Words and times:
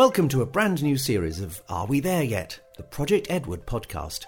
Welcome 0.00 0.30
to 0.30 0.40
a 0.40 0.46
brand 0.46 0.82
new 0.82 0.96
series 0.96 1.40
of 1.40 1.62
Are 1.68 1.84
We 1.84 2.00
There 2.00 2.22
Yet? 2.22 2.58
The 2.78 2.82
Project 2.82 3.26
Edward 3.28 3.66
podcast. 3.66 4.24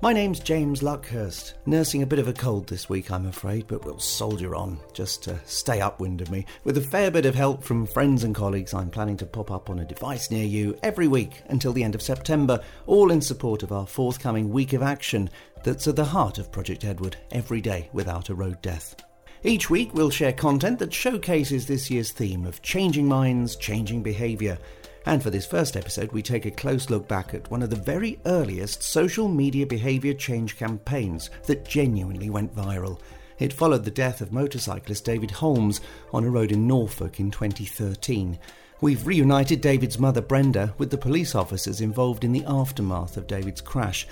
My 0.00 0.14
name's 0.14 0.40
James 0.40 0.80
Luckhurst, 0.80 1.52
nursing 1.66 2.02
a 2.02 2.06
bit 2.06 2.18
of 2.18 2.28
a 2.28 2.32
cold 2.32 2.66
this 2.66 2.88
week, 2.88 3.10
I'm 3.10 3.26
afraid, 3.26 3.66
but 3.66 3.84
we'll 3.84 3.98
soldier 3.98 4.54
on, 4.54 4.80
just 4.94 5.22
to 5.24 5.38
stay 5.44 5.82
upwind 5.82 6.22
of 6.22 6.30
me. 6.30 6.46
With 6.64 6.78
a 6.78 6.80
fair 6.80 7.10
bit 7.10 7.26
of 7.26 7.34
help 7.34 7.62
from 7.62 7.84
friends 7.84 8.24
and 8.24 8.34
colleagues, 8.34 8.72
I'm 8.72 8.88
planning 8.88 9.18
to 9.18 9.26
pop 9.26 9.50
up 9.50 9.68
on 9.68 9.80
a 9.80 9.84
device 9.84 10.30
near 10.30 10.46
you 10.46 10.78
every 10.82 11.08
week 11.08 11.42
until 11.50 11.74
the 11.74 11.84
end 11.84 11.94
of 11.94 12.00
September, 12.00 12.58
all 12.86 13.10
in 13.10 13.20
support 13.20 13.62
of 13.62 13.70
our 13.70 13.86
forthcoming 13.86 14.48
week 14.48 14.72
of 14.72 14.82
action 14.82 15.28
that's 15.62 15.88
at 15.88 15.96
the 15.96 16.06
heart 16.06 16.38
of 16.38 16.50
Project 16.50 16.86
Edward, 16.86 17.18
every 17.32 17.60
day 17.60 17.90
without 17.92 18.30
a 18.30 18.34
road 18.34 18.62
death. 18.62 18.96
Each 19.44 19.68
week, 19.68 19.92
we'll 19.92 20.10
share 20.10 20.32
content 20.32 20.78
that 20.78 20.94
showcases 20.94 21.66
this 21.66 21.90
year's 21.90 22.12
theme 22.12 22.46
of 22.46 22.62
changing 22.62 23.08
minds, 23.08 23.56
changing 23.56 24.00
behaviour. 24.00 24.56
And 25.04 25.20
for 25.20 25.30
this 25.30 25.46
first 25.46 25.76
episode, 25.76 26.12
we 26.12 26.22
take 26.22 26.46
a 26.46 26.50
close 26.52 26.90
look 26.90 27.08
back 27.08 27.34
at 27.34 27.50
one 27.50 27.60
of 27.60 27.70
the 27.70 27.74
very 27.74 28.20
earliest 28.24 28.84
social 28.84 29.26
media 29.26 29.66
behaviour 29.66 30.14
change 30.14 30.56
campaigns 30.56 31.28
that 31.46 31.66
genuinely 31.66 32.30
went 32.30 32.54
viral. 32.54 33.00
It 33.40 33.52
followed 33.52 33.84
the 33.84 33.90
death 33.90 34.20
of 34.20 34.32
motorcyclist 34.32 35.04
David 35.04 35.32
Holmes 35.32 35.80
on 36.12 36.22
a 36.22 36.30
road 36.30 36.52
in 36.52 36.68
Norfolk 36.68 37.18
in 37.18 37.32
2013. 37.32 38.38
We've 38.80 39.04
reunited 39.04 39.60
David's 39.60 39.98
mother 39.98 40.20
Brenda 40.20 40.72
with 40.78 40.90
the 40.90 40.98
police 40.98 41.34
officers 41.34 41.80
involved 41.80 42.22
in 42.22 42.30
the 42.30 42.44
aftermath 42.46 43.16
of 43.16 43.26
David's 43.26 43.60
crash 43.60 44.06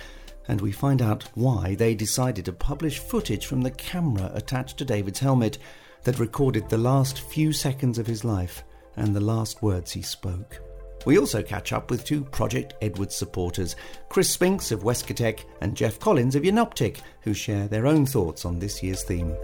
and 0.50 0.60
we 0.60 0.72
find 0.72 1.00
out 1.00 1.22
why 1.36 1.76
they 1.76 1.94
decided 1.94 2.44
to 2.44 2.52
publish 2.52 2.98
footage 2.98 3.46
from 3.46 3.60
the 3.60 3.70
camera 3.70 4.32
attached 4.34 4.76
to 4.76 4.84
David's 4.84 5.20
helmet 5.20 5.58
that 6.02 6.18
recorded 6.18 6.68
the 6.68 6.76
last 6.76 7.20
few 7.20 7.52
seconds 7.52 7.98
of 7.98 8.06
his 8.08 8.24
life 8.24 8.64
and 8.96 9.14
the 9.14 9.20
last 9.20 9.62
words 9.62 9.92
he 9.92 10.02
spoke. 10.02 10.60
We 11.06 11.20
also 11.20 11.40
catch 11.40 11.72
up 11.72 11.88
with 11.88 12.04
two 12.04 12.24
Project 12.24 12.74
Edward 12.82 13.12
supporters, 13.12 13.76
Chris 14.08 14.28
Spinks 14.28 14.72
of 14.72 14.82
Westcotec 14.82 15.44
and 15.60 15.76
Geoff 15.76 16.00
Collins 16.00 16.34
of 16.34 16.42
Jenoptik, 16.42 16.96
who 17.20 17.32
share 17.32 17.68
their 17.68 17.86
own 17.86 18.04
thoughts 18.04 18.44
on 18.44 18.58
this 18.58 18.82
year's 18.82 19.04
theme. 19.04 19.36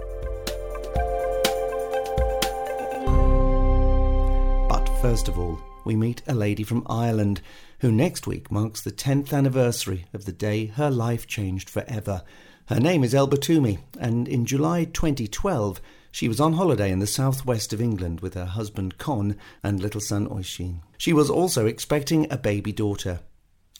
But 4.68 4.88
first 5.00 5.28
of 5.28 5.38
all, 5.38 5.60
we 5.84 5.94
meet 5.94 6.22
a 6.26 6.34
lady 6.34 6.64
from 6.64 6.84
Ireland 6.88 7.42
who 7.80 7.92
next 7.92 8.26
week 8.26 8.50
marks 8.50 8.80
the 8.80 8.90
10th 8.90 9.32
anniversary 9.32 10.06
of 10.14 10.24
the 10.24 10.32
day 10.32 10.66
her 10.66 10.90
life 10.90 11.26
changed 11.26 11.68
forever. 11.68 12.22
Her 12.66 12.80
name 12.80 13.04
is 13.04 13.14
Elber 13.14 13.36
Twomey, 13.36 13.78
and 13.98 14.26
in 14.26 14.46
July 14.46 14.84
2012, 14.84 15.80
she 16.10 16.28
was 16.28 16.40
on 16.40 16.54
holiday 16.54 16.90
in 16.90 16.98
the 16.98 17.06
southwest 17.06 17.72
of 17.72 17.80
England 17.80 18.20
with 18.20 18.34
her 18.34 18.46
husband 18.46 18.96
Con 18.98 19.36
and 19.62 19.78
little 19.78 20.00
son 20.00 20.26
Oisin. 20.30 20.80
She 20.96 21.12
was 21.12 21.28
also 21.28 21.66
expecting 21.66 22.26
a 22.30 22.38
baby 22.38 22.72
daughter. 22.72 23.20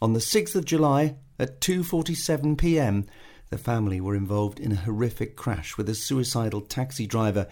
On 0.02 0.12
the 0.12 0.20
6th 0.20 0.54
of 0.54 0.66
July 0.66 1.16
at 1.38 1.60
2:47 1.62 2.58
p.m., 2.58 3.06
the 3.48 3.56
family 3.56 4.00
were 4.00 4.14
involved 4.14 4.60
in 4.60 4.72
a 4.72 4.76
horrific 4.76 5.36
crash 5.36 5.78
with 5.78 5.88
a 5.88 5.94
suicidal 5.94 6.60
taxi 6.60 7.06
driver 7.06 7.46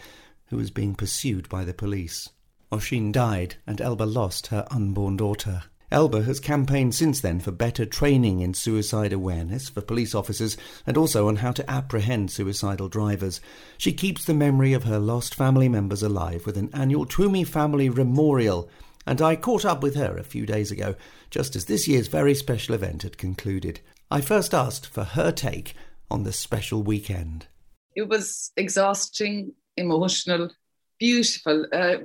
who 0.48 0.58
was 0.58 0.70
being 0.70 0.94
pursued 0.94 1.48
by 1.48 1.64
the 1.64 1.72
police. 1.72 2.28
Oisin 2.70 3.12
died 3.12 3.56
and 3.66 3.80
Elber 3.80 4.04
lost 4.04 4.48
her 4.48 4.66
unborn 4.70 5.16
daughter. 5.16 5.62
Elber 5.92 6.22
has 6.22 6.40
campaigned 6.40 6.94
since 6.94 7.20
then 7.20 7.40
for 7.40 7.52
better 7.52 7.84
training 7.84 8.40
in 8.40 8.54
suicide 8.54 9.12
awareness 9.12 9.68
for 9.68 9.80
police 9.80 10.14
officers 10.14 10.56
and 10.86 10.96
also 10.96 11.28
on 11.28 11.36
how 11.36 11.52
to 11.52 11.70
apprehend 11.70 12.30
suicidal 12.30 12.88
drivers. 12.88 13.40
She 13.78 13.92
keeps 13.92 14.24
the 14.24 14.34
memory 14.34 14.72
of 14.72 14.84
her 14.84 14.98
lost 14.98 15.34
family 15.34 15.68
members 15.68 16.02
alive 16.02 16.46
with 16.46 16.56
an 16.56 16.70
annual 16.72 17.06
Twomey 17.06 17.46
Family 17.46 17.88
Memorial, 17.88 18.68
and 19.06 19.20
I 19.20 19.36
caught 19.36 19.64
up 19.64 19.82
with 19.82 19.94
her 19.96 20.16
a 20.16 20.24
few 20.24 20.46
days 20.46 20.70
ago, 20.70 20.94
just 21.30 21.54
as 21.54 21.66
this 21.66 21.86
year's 21.86 22.08
very 22.08 22.34
special 22.34 22.74
event 22.74 23.02
had 23.02 23.18
concluded. 23.18 23.80
I 24.10 24.20
first 24.20 24.54
asked 24.54 24.86
for 24.86 25.04
her 25.04 25.30
take 25.30 25.74
on 26.10 26.24
the 26.24 26.32
special 26.32 26.82
weekend. 26.82 27.46
It 27.94 28.08
was 28.08 28.52
exhausting, 28.56 29.52
emotional, 29.76 30.50
beautiful. 30.98 31.66
Uh, 31.72 31.96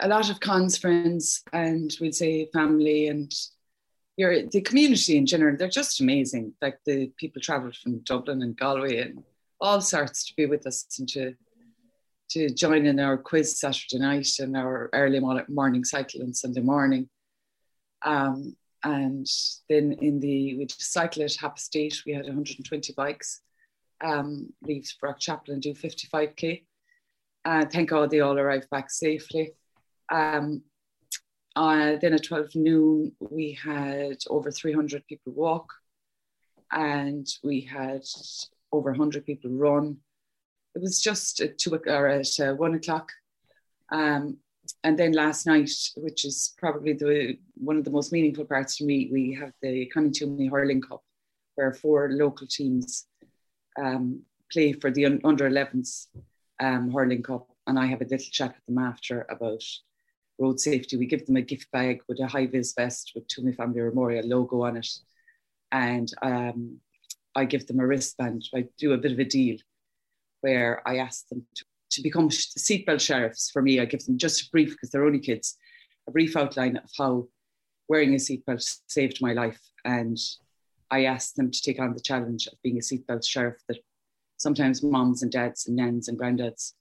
a 0.00 0.08
lot 0.08 0.30
of 0.30 0.40
Con's 0.40 0.76
friends 0.76 1.42
and 1.52 1.94
we'd 2.00 2.14
say 2.14 2.48
family 2.52 3.08
and 3.08 3.32
your 4.16 4.46
the 4.46 4.60
community 4.60 5.16
in 5.16 5.26
general, 5.26 5.56
they're 5.56 5.68
just 5.68 6.00
amazing. 6.00 6.54
Like 6.62 6.78
the 6.86 7.10
people 7.16 7.42
travelled 7.42 7.76
from 7.76 7.98
Dublin 8.00 8.42
and 8.42 8.56
Galway 8.56 8.98
and 8.98 9.22
all 9.60 9.80
sorts 9.80 10.24
to 10.26 10.34
be 10.36 10.46
with 10.46 10.66
us 10.66 10.86
and 10.98 11.08
to 11.10 11.34
to 12.30 12.48
join 12.50 12.86
in 12.86 13.00
our 13.00 13.16
quiz 13.16 13.58
Saturday 13.58 13.98
night 13.98 14.28
and 14.38 14.56
our 14.56 14.88
early 14.92 15.20
morning 15.48 15.84
cycle 15.84 16.22
on 16.22 16.32
Sunday 16.32 16.60
morning. 16.60 17.08
Um, 18.02 18.56
and 18.82 19.26
then 19.68 19.92
in 20.00 20.20
the 20.20 20.56
we 20.56 20.66
cycle 20.70 21.22
at 21.22 21.34
Happy 21.34 21.60
State, 21.60 22.02
we 22.06 22.12
had 22.12 22.26
120 22.26 22.92
bikes 22.94 23.40
um, 24.02 24.52
leave 24.62 24.90
Brock-Chapel 25.00 25.54
and 25.54 25.62
do 25.62 25.74
55k. 25.74 26.64
And 27.44 27.66
uh, 27.66 27.68
thank 27.68 27.90
God 27.90 28.10
they 28.10 28.20
all 28.20 28.38
arrived 28.38 28.70
back 28.70 28.90
safely. 28.90 29.52
Um, 30.14 30.62
uh, 31.56 31.96
then 32.00 32.14
at 32.14 32.22
12 32.22 32.54
noon, 32.54 33.12
we 33.18 33.58
had 33.60 34.18
over 34.30 34.50
300 34.50 35.04
people 35.08 35.32
walk 35.32 35.66
and 36.70 37.26
we 37.42 37.60
had 37.60 38.04
over 38.70 38.90
100 38.90 39.26
people 39.26 39.50
run. 39.50 39.96
It 40.76 40.82
was 40.82 41.00
just 41.00 41.40
at, 41.40 41.58
two, 41.58 41.74
or 41.74 42.08
at 42.08 42.28
uh, 42.40 42.54
one 42.54 42.74
o'clock. 42.74 43.10
Um, 43.90 44.38
and 44.84 44.96
then 44.96 45.12
last 45.12 45.46
night, 45.46 45.70
which 45.96 46.24
is 46.24 46.54
probably 46.58 46.92
the 46.92 47.36
one 47.54 47.76
of 47.76 47.84
the 47.84 47.90
most 47.90 48.12
meaningful 48.12 48.44
parts 48.44 48.78
for 48.78 48.84
me, 48.84 49.10
we 49.12 49.34
have 49.34 49.52
the 49.62 49.86
Connie 49.86 50.46
Hurling 50.46 50.80
Cup, 50.80 51.02
where 51.56 51.72
four 51.72 52.08
local 52.10 52.46
teams 52.46 53.06
um, 53.80 54.22
play 54.50 54.72
for 54.72 54.90
the 54.90 55.06
under 55.24 55.50
11s 55.50 56.06
um, 56.60 56.90
hurling 56.92 57.22
cup. 57.22 57.46
And 57.66 57.78
I 57.78 57.86
have 57.86 58.00
a 58.00 58.04
little 58.04 58.18
chat 58.18 58.54
with 58.54 58.66
them 58.66 58.78
after 58.78 59.26
about 59.28 59.62
road 60.38 60.60
safety. 60.60 60.96
We 60.96 61.06
give 61.06 61.26
them 61.26 61.36
a 61.36 61.42
gift 61.42 61.70
bag 61.72 62.00
with 62.08 62.20
a 62.20 62.26
high 62.26 62.46
vis 62.46 62.72
vest 62.74 63.12
with 63.14 63.28
Twomey 63.28 63.54
Family 63.56 63.80
Memorial 63.80 64.26
logo 64.26 64.62
on 64.62 64.76
it. 64.76 64.88
And 65.72 66.08
um, 66.22 66.78
I 67.34 67.44
give 67.44 67.66
them 67.66 67.80
a 67.80 67.86
wristband. 67.86 68.48
I 68.54 68.66
do 68.78 68.92
a 68.92 68.98
bit 68.98 69.12
of 69.12 69.18
a 69.18 69.24
deal 69.24 69.56
where 70.40 70.86
I 70.86 70.98
ask 70.98 71.28
them 71.28 71.46
to, 71.56 71.64
to 71.92 72.02
become 72.02 72.28
seatbelt 72.28 73.00
sheriffs 73.00 73.50
for 73.50 73.62
me. 73.62 73.80
I 73.80 73.84
give 73.84 74.04
them 74.04 74.18
just 74.18 74.42
a 74.42 74.50
brief, 74.50 74.70
because 74.70 74.90
they're 74.90 75.06
only 75.06 75.20
kids, 75.20 75.56
a 76.06 76.10
brief 76.10 76.36
outline 76.36 76.76
of 76.76 76.90
how 76.96 77.28
wearing 77.88 78.12
a 78.12 78.18
seatbelt 78.18 78.62
saved 78.86 79.20
my 79.20 79.32
life. 79.32 79.60
And 79.84 80.18
I 80.90 81.04
asked 81.04 81.36
them 81.36 81.50
to 81.50 81.62
take 81.62 81.80
on 81.80 81.94
the 81.94 82.00
challenge 82.00 82.46
of 82.46 82.60
being 82.62 82.76
a 82.76 82.80
seatbelt 82.80 83.26
sheriff 83.26 83.56
that 83.68 83.78
sometimes 84.36 84.82
moms 84.82 85.22
and 85.22 85.32
dads 85.32 85.66
and 85.66 85.76
nans 85.76 86.08
and 86.08 86.18
granddads 86.18 86.72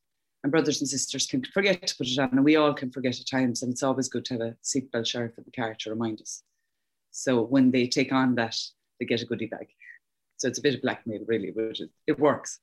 and 0.44 0.52
brothers 0.52 0.82
and 0.82 0.90
sisters 0.90 1.26
can 1.26 1.44
forget 1.44 1.88
to 1.88 1.96
put 1.96 2.08
it 2.08 2.20
on, 2.20 2.30
and 2.32 2.44
we 2.44 2.58
all 2.58 2.74
can 2.74 2.92
forget 2.92 3.20
at 3.20 3.28
times. 3.28 3.64
And 3.64 3.72
it's 3.72 3.84
always 3.84 4.10
good 4.10 4.26
to 4.26 4.34
have 4.34 4.42
a 4.42 4.56
seatbelt 4.64 5.08
sheriff 5.08 5.38
in 5.38 5.46
the 5.46 5.52
car 5.52 5.76
to 5.80 5.90
remind 5.90 6.22
us. 6.22 6.44
So 7.12 7.44
when 7.44 7.72
they 7.72 7.88
take 7.88 8.12
on 8.12 8.36
that, 8.36 8.58
they 9.00 9.06
get 9.06 9.22
a 9.22 9.26
goodie 9.26 9.48
bag. 9.48 9.68
So 10.38 10.48
it's 10.50 10.60
a 10.60 10.62
bit 10.62 10.76
of 10.76 10.82
blackmail, 10.82 11.22
really, 11.28 11.52
but 11.52 11.80
it, 11.80 11.90
it 12.08 12.20
works. 12.20 12.60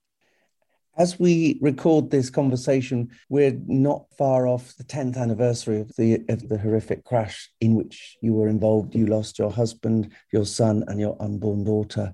As 0.98 1.18
we 1.18 1.58
record 1.62 2.10
this 2.10 2.28
conversation, 2.28 3.10
we're 3.28 3.58
not 3.66 4.04
far 4.18 4.47
off 4.47 4.74
the 4.76 4.84
10th 4.84 5.16
anniversary 5.16 5.80
of 5.80 5.94
the 5.97 6.24
of 6.28 6.48
the 6.48 6.58
horrific 6.58 7.04
crash 7.04 7.48
in 7.60 7.74
which 7.76 8.18
you 8.20 8.34
were 8.34 8.48
involved. 8.48 8.94
You 8.94 9.06
lost 9.06 9.38
your 9.38 9.52
husband, 9.52 10.12
your 10.32 10.44
son, 10.44 10.84
and 10.88 11.00
your 11.00 11.16
unborn 11.22 11.64
daughter. 11.64 12.12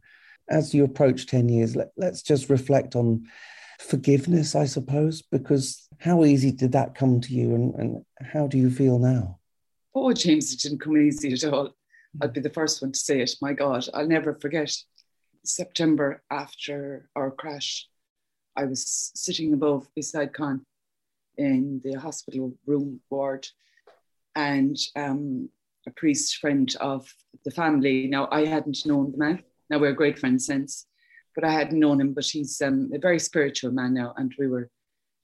As 0.48 0.74
you 0.74 0.84
approach 0.84 1.26
10 1.26 1.48
years, 1.48 1.74
let, 1.74 1.88
let's 1.96 2.22
just 2.22 2.50
reflect 2.50 2.94
on 2.94 3.24
forgiveness, 3.78 4.54
I 4.54 4.66
suppose, 4.66 5.22
because 5.22 5.88
how 5.98 6.24
easy 6.24 6.52
did 6.52 6.72
that 6.72 6.94
come 6.94 7.20
to 7.20 7.32
you 7.32 7.54
and, 7.54 7.74
and 7.74 8.04
how 8.20 8.46
do 8.46 8.58
you 8.58 8.70
feel 8.70 8.98
now? 8.98 9.38
Oh, 9.94 10.12
James, 10.12 10.52
it 10.52 10.60
didn't 10.60 10.80
come 10.80 10.96
easy 10.96 11.32
at 11.32 11.44
all. 11.44 11.72
I'd 12.20 12.32
be 12.32 12.40
the 12.40 12.50
first 12.50 12.82
one 12.82 12.92
to 12.92 12.98
say 12.98 13.20
it. 13.20 13.36
My 13.40 13.52
God, 13.52 13.86
I'll 13.94 14.06
never 14.06 14.34
forget 14.34 14.74
September 15.44 16.22
after 16.30 17.08
our 17.14 17.30
crash. 17.30 17.86
I 18.56 18.64
was 18.64 19.12
sitting 19.14 19.52
above 19.52 19.88
beside 19.94 20.32
Con 20.32 20.64
in 21.36 21.80
the 21.84 21.94
hospital 21.94 22.54
room 22.66 23.00
ward, 23.10 23.46
and 24.34 24.76
um, 24.96 25.48
a 25.86 25.90
priest 25.90 26.38
friend 26.38 26.74
of 26.80 27.12
the 27.44 27.50
family. 27.50 28.06
Now, 28.06 28.28
I 28.30 28.46
hadn't 28.46 28.86
known 28.86 29.12
the 29.12 29.18
man. 29.18 29.42
Now, 29.68 29.78
we're 29.78 29.92
great 29.92 30.18
friends 30.18 30.46
since 30.46 30.86
but 31.36 31.44
I 31.44 31.52
hadn't 31.52 31.78
known 31.78 32.00
him. 32.00 32.14
But 32.14 32.26
he's 32.26 32.60
um, 32.60 32.90
a 32.92 32.98
very 32.98 33.20
spiritual 33.20 33.70
man 33.70 33.94
now, 33.94 34.14
and 34.16 34.34
we 34.38 34.48
were 34.48 34.68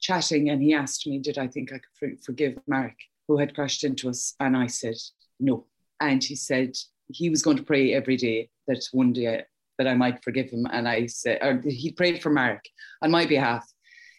chatting, 0.01 0.51
and 0.51 0.63
he 0.63 0.75
asked 0.75 1.07
me, 1.09 1.19
"Did 1.19 1.39
I 1.39 1.49
think 1.49 1.73
I 1.73 1.81
could 1.99 2.23
forgive 2.25 2.59
Mark, 2.69 2.95
who 3.27 3.39
had 3.39 3.55
crashed 3.55 3.83
into 3.83 4.09
us?" 4.09 4.35
And 4.39 4.57
I 4.57 4.69
said, 4.69 4.97
"No." 5.41 5.67
And 6.01 6.23
he 6.23 6.37
said 6.37 6.77
he 7.09 7.31
was 7.31 7.43
going 7.43 7.57
to 7.57 7.63
pray 7.65 7.93
every 7.95 8.17
day 8.17 8.51
that 8.69 8.87
one 8.93 9.13
day 9.13 9.43
that 9.79 9.89
I 9.89 9.95
might 9.95 10.23
forgive 10.23 10.51
him. 10.51 10.67
And 10.71 10.89
I 10.89 11.07
said, 11.07 11.39
or 11.43 11.63
he 11.67 11.93
prayed 11.93 12.23
for 12.23 12.31
Mark 12.31 12.65
on 13.03 13.11
my 13.11 13.27
behalf. 13.27 13.67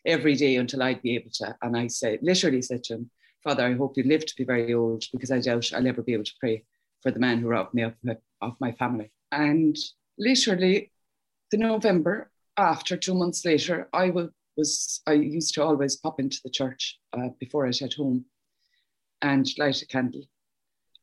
every 0.05 0.35
day 0.35 0.55
until 0.57 0.83
I'd 0.83 1.01
be 1.01 1.15
able 1.15 1.31
to. 1.35 1.55
And 1.61 1.77
I 1.77 1.87
said, 1.87 2.19
literally 2.21 2.61
said 2.61 2.83
to 2.85 2.95
him, 2.95 3.11
Father, 3.43 3.65
I 3.65 3.73
hope 3.73 3.97
you 3.97 4.03
live 4.03 4.25
to 4.25 4.35
be 4.35 4.45
very 4.45 4.73
old 4.73 5.03
because 5.11 5.31
I 5.31 5.39
doubt 5.39 5.71
I'll 5.73 5.87
ever 5.87 6.01
be 6.01 6.13
able 6.13 6.23
to 6.23 6.33
pray 6.39 6.63
for 7.01 7.11
the 7.11 7.19
man 7.19 7.39
who 7.39 7.47
robbed 7.49 7.73
me 7.73 7.83
of 7.83 7.93
my, 8.03 8.17
of 8.41 8.55
my 8.59 8.71
family. 8.73 9.11
And 9.31 9.75
literally, 10.17 10.91
the 11.51 11.57
November 11.57 12.31
after, 12.57 12.97
two 12.97 13.15
months 13.15 13.45
later, 13.45 13.89
I 13.93 14.11
was 14.55 15.01
I 15.07 15.13
used 15.13 15.55
to 15.55 15.63
always 15.63 15.95
pop 15.95 16.19
into 16.19 16.39
the 16.43 16.51
church 16.51 16.99
uh, 17.13 17.29
before 17.39 17.65
I'd 17.65 17.77
head 17.77 17.93
home 17.93 18.25
and 19.21 19.47
light 19.57 19.81
a 19.81 19.87
candle 19.87 20.23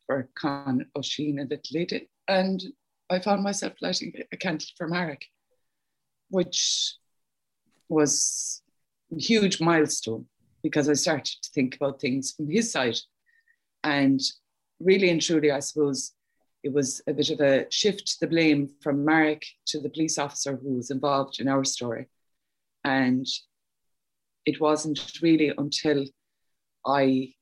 for 0.07 0.29
Con 0.39 0.87
Oisin 0.97 1.39
and 1.41 1.51
Little 1.51 1.79
Lady. 1.79 2.09
And 2.29 2.63
I 3.09 3.19
found 3.19 3.43
myself 3.43 3.73
lighting 3.81 4.13
a 4.33 4.37
candle 4.37 4.69
for 4.77 4.87
Marek, 4.87 5.27
which 6.29 6.95
was 7.89 8.63
a 9.13 9.21
huge 9.21 9.61
milestone 9.61 10.27
because 10.63 10.89
I 10.89 10.93
started 10.93 11.37
to 11.43 11.51
think 11.53 11.77
about 11.77 12.01
things 12.01 12.33
from 12.33 12.49
his 12.49 12.71
side. 12.71 12.99
And 13.83 14.21
really 14.79 15.11
and 15.11 15.21
truly, 15.21 15.51
I 15.51 15.61
suppose 15.61 16.13
it 16.63 16.73
was 16.73 17.01
a 17.07 17.15
bit 17.15 17.31
of 17.31 17.41
a 17.41 17.67
shift 17.71 18.19
the 18.21 18.27
blame 18.27 18.69
from 18.83 19.05
Marek 19.05 19.45
to 19.67 19.81
the 19.81 19.89
police 19.89 20.19
officer 20.19 20.57
who 20.57 20.77
was 20.77 20.91
involved 20.91 21.41
in 21.41 21.49
our 21.49 21.65
story. 21.65 22.07
And 22.85 23.27
it 24.47 24.61
wasn't 24.61 25.01
really 25.23 25.53
until 25.57 26.05
I 26.87 27.35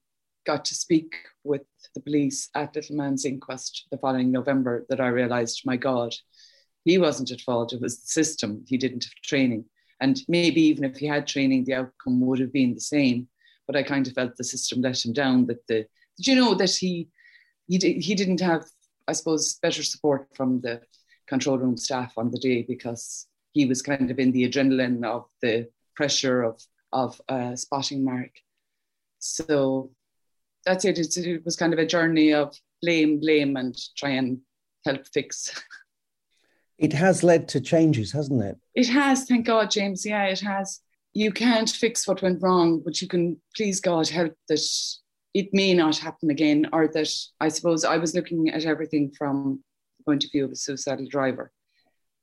got 0.46 0.64
to 0.66 0.74
speak 0.74 1.14
with 1.44 1.62
the 1.94 2.00
police 2.00 2.48
at 2.54 2.74
Little 2.74 2.96
Man's 2.96 3.24
inquest 3.24 3.86
the 3.90 3.98
following 3.98 4.32
November 4.32 4.86
that 4.88 5.00
I 5.00 5.08
realized, 5.08 5.62
my 5.64 5.76
God, 5.76 6.14
he 6.84 6.98
wasn't 6.98 7.30
at 7.30 7.40
fault. 7.40 7.72
It 7.72 7.80
was 7.80 8.00
the 8.00 8.06
system. 8.06 8.64
He 8.66 8.78
didn't 8.78 9.04
have 9.04 9.12
training. 9.22 9.64
And 10.00 10.20
maybe 10.28 10.62
even 10.62 10.84
if 10.84 10.96
he 10.96 11.06
had 11.06 11.26
training, 11.26 11.64
the 11.64 11.74
outcome 11.74 12.20
would 12.20 12.38
have 12.38 12.52
been 12.52 12.74
the 12.74 12.80
same. 12.80 13.28
But 13.66 13.76
I 13.76 13.82
kind 13.82 14.06
of 14.06 14.14
felt 14.14 14.36
the 14.36 14.44
system 14.44 14.80
let 14.80 15.04
him 15.04 15.12
down. 15.12 15.46
That 15.46 15.66
the 15.66 15.86
did 16.16 16.26
you 16.26 16.36
know 16.36 16.54
that 16.54 16.70
he 16.70 17.08
he 17.66 17.78
he 17.78 18.14
didn't 18.14 18.40
have, 18.40 18.64
I 19.08 19.12
suppose, 19.12 19.54
better 19.54 19.82
support 19.82 20.28
from 20.34 20.60
the 20.60 20.82
control 21.26 21.58
room 21.58 21.76
staff 21.76 22.12
on 22.16 22.30
the 22.30 22.38
day 22.38 22.62
because 22.62 23.26
he 23.52 23.64
was 23.66 23.82
kind 23.82 24.10
of 24.10 24.18
in 24.18 24.32
the 24.32 24.48
adrenaline 24.48 25.04
of 25.04 25.26
the 25.42 25.68
pressure 25.96 26.42
of 26.42 26.62
of 26.92 27.20
uh, 27.28 27.54
spotting 27.54 28.04
Mark. 28.04 28.30
So 29.18 29.90
that's 30.64 30.84
it. 30.84 30.98
It 30.98 31.44
was 31.44 31.56
kind 31.56 31.72
of 31.72 31.78
a 31.78 31.86
journey 31.86 32.32
of 32.32 32.56
blame, 32.80 33.20
blame, 33.20 33.56
and 33.56 33.76
try 33.96 34.10
and 34.10 34.38
help 34.84 35.06
fix. 35.12 35.52
It 36.78 36.92
has 36.92 37.24
led 37.24 37.48
to 37.48 37.60
changes, 37.60 38.12
hasn't 38.12 38.40
it? 38.40 38.56
It 38.72 38.88
has, 38.88 39.24
thank 39.24 39.46
God, 39.46 39.68
James. 39.68 40.06
Yeah, 40.06 40.26
it 40.26 40.38
has. 40.40 40.80
You 41.12 41.32
can't 41.32 41.68
fix 41.68 42.06
what 42.06 42.22
went 42.22 42.40
wrong, 42.40 42.80
but 42.84 43.02
you 43.02 43.08
can, 43.08 43.40
please 43.56 43.80
God, 43.80 44.08
help 44.08 44.34
that 44.48 44.60
it 45.38 45.48
may 45.52 45.72
not 45.72 45.96
happen 45.96 46.30
again, 46.30 46.68
or 46.72 46.88
that 46.88 47.10
I 47.40 47.48
suppose 47.48 47.84
I 47.84 47.98
was 47.98 48.12
looking 48.16 48.48
at 48.48 48.64
everything 48.64 49.12
from 49.16 49.62
the 49.98 50.04
point 50.04 50.24
of 50.24 50.32
view 50.32 50.44
of 50.44 50.50
a 50.50 50.56
suicidal 50.56 51.06
driver. 51.06 51.52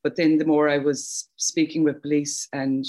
But 0.03 0.17
then 0.17 0.37
the 0.37 0.51
more 0.53 0.67
I 0.67 0.79
was 0.79 1.29
speaking 1.37 1.85
with 1.85 2.01
police 2.01 2.49
and 2.51 2.83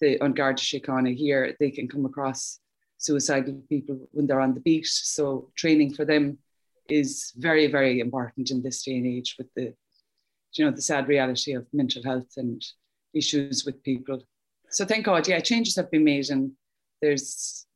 the 0.00 0.20
on 0.24 0.32
Garda 0.32 0.60
Síochána 0.60 1.14
here, 1.14 1.56
they 1.60 1.70
can 1.70 1.86
come 1.86 2.04
across 2.04 2.58
suicidal 2.98 3.62
people 3.68 4.08
when 4.10 4.26
they're 4.26 4.46
on 4.46 4.54
the 4.54 4.66
beat. 4.68 4.88
So 4.88 5.52
training 5.54 5.94
for 5.94 6.04
them 6.04 6.38
is 6.88 7.32
very, 7.36 7.68
very 7.68 8.00
important 8.00 8.50
in 8.50 8.62
this 8.62 8.82
day 8.82 8.96
and 8.96 9.06
age 9.06 9.36
with 9.38 9.50
the 9.54 9.72
you 10.54 10.64
know, 10.64 10.72
the 10.72 10.82
sad 10.82 11.06
reality 11.06 11.52
of 11.52 11.64
mental 11.72 12.02
health 12.02 12.32
and 12.36 12.60
issues 13.14 13.64
with 13.64 13.84
people. 13.84 14.20
So 14.70 14.84
thank 14.84 15.04
God, 15.04 15.28
yeah, 15.28 15.38
changes 15.38 15.76
have 15.76 15.92
been 15.92 16.02
made, 16.02 16.28
and 16.30 16.50
there's 17.00 17.66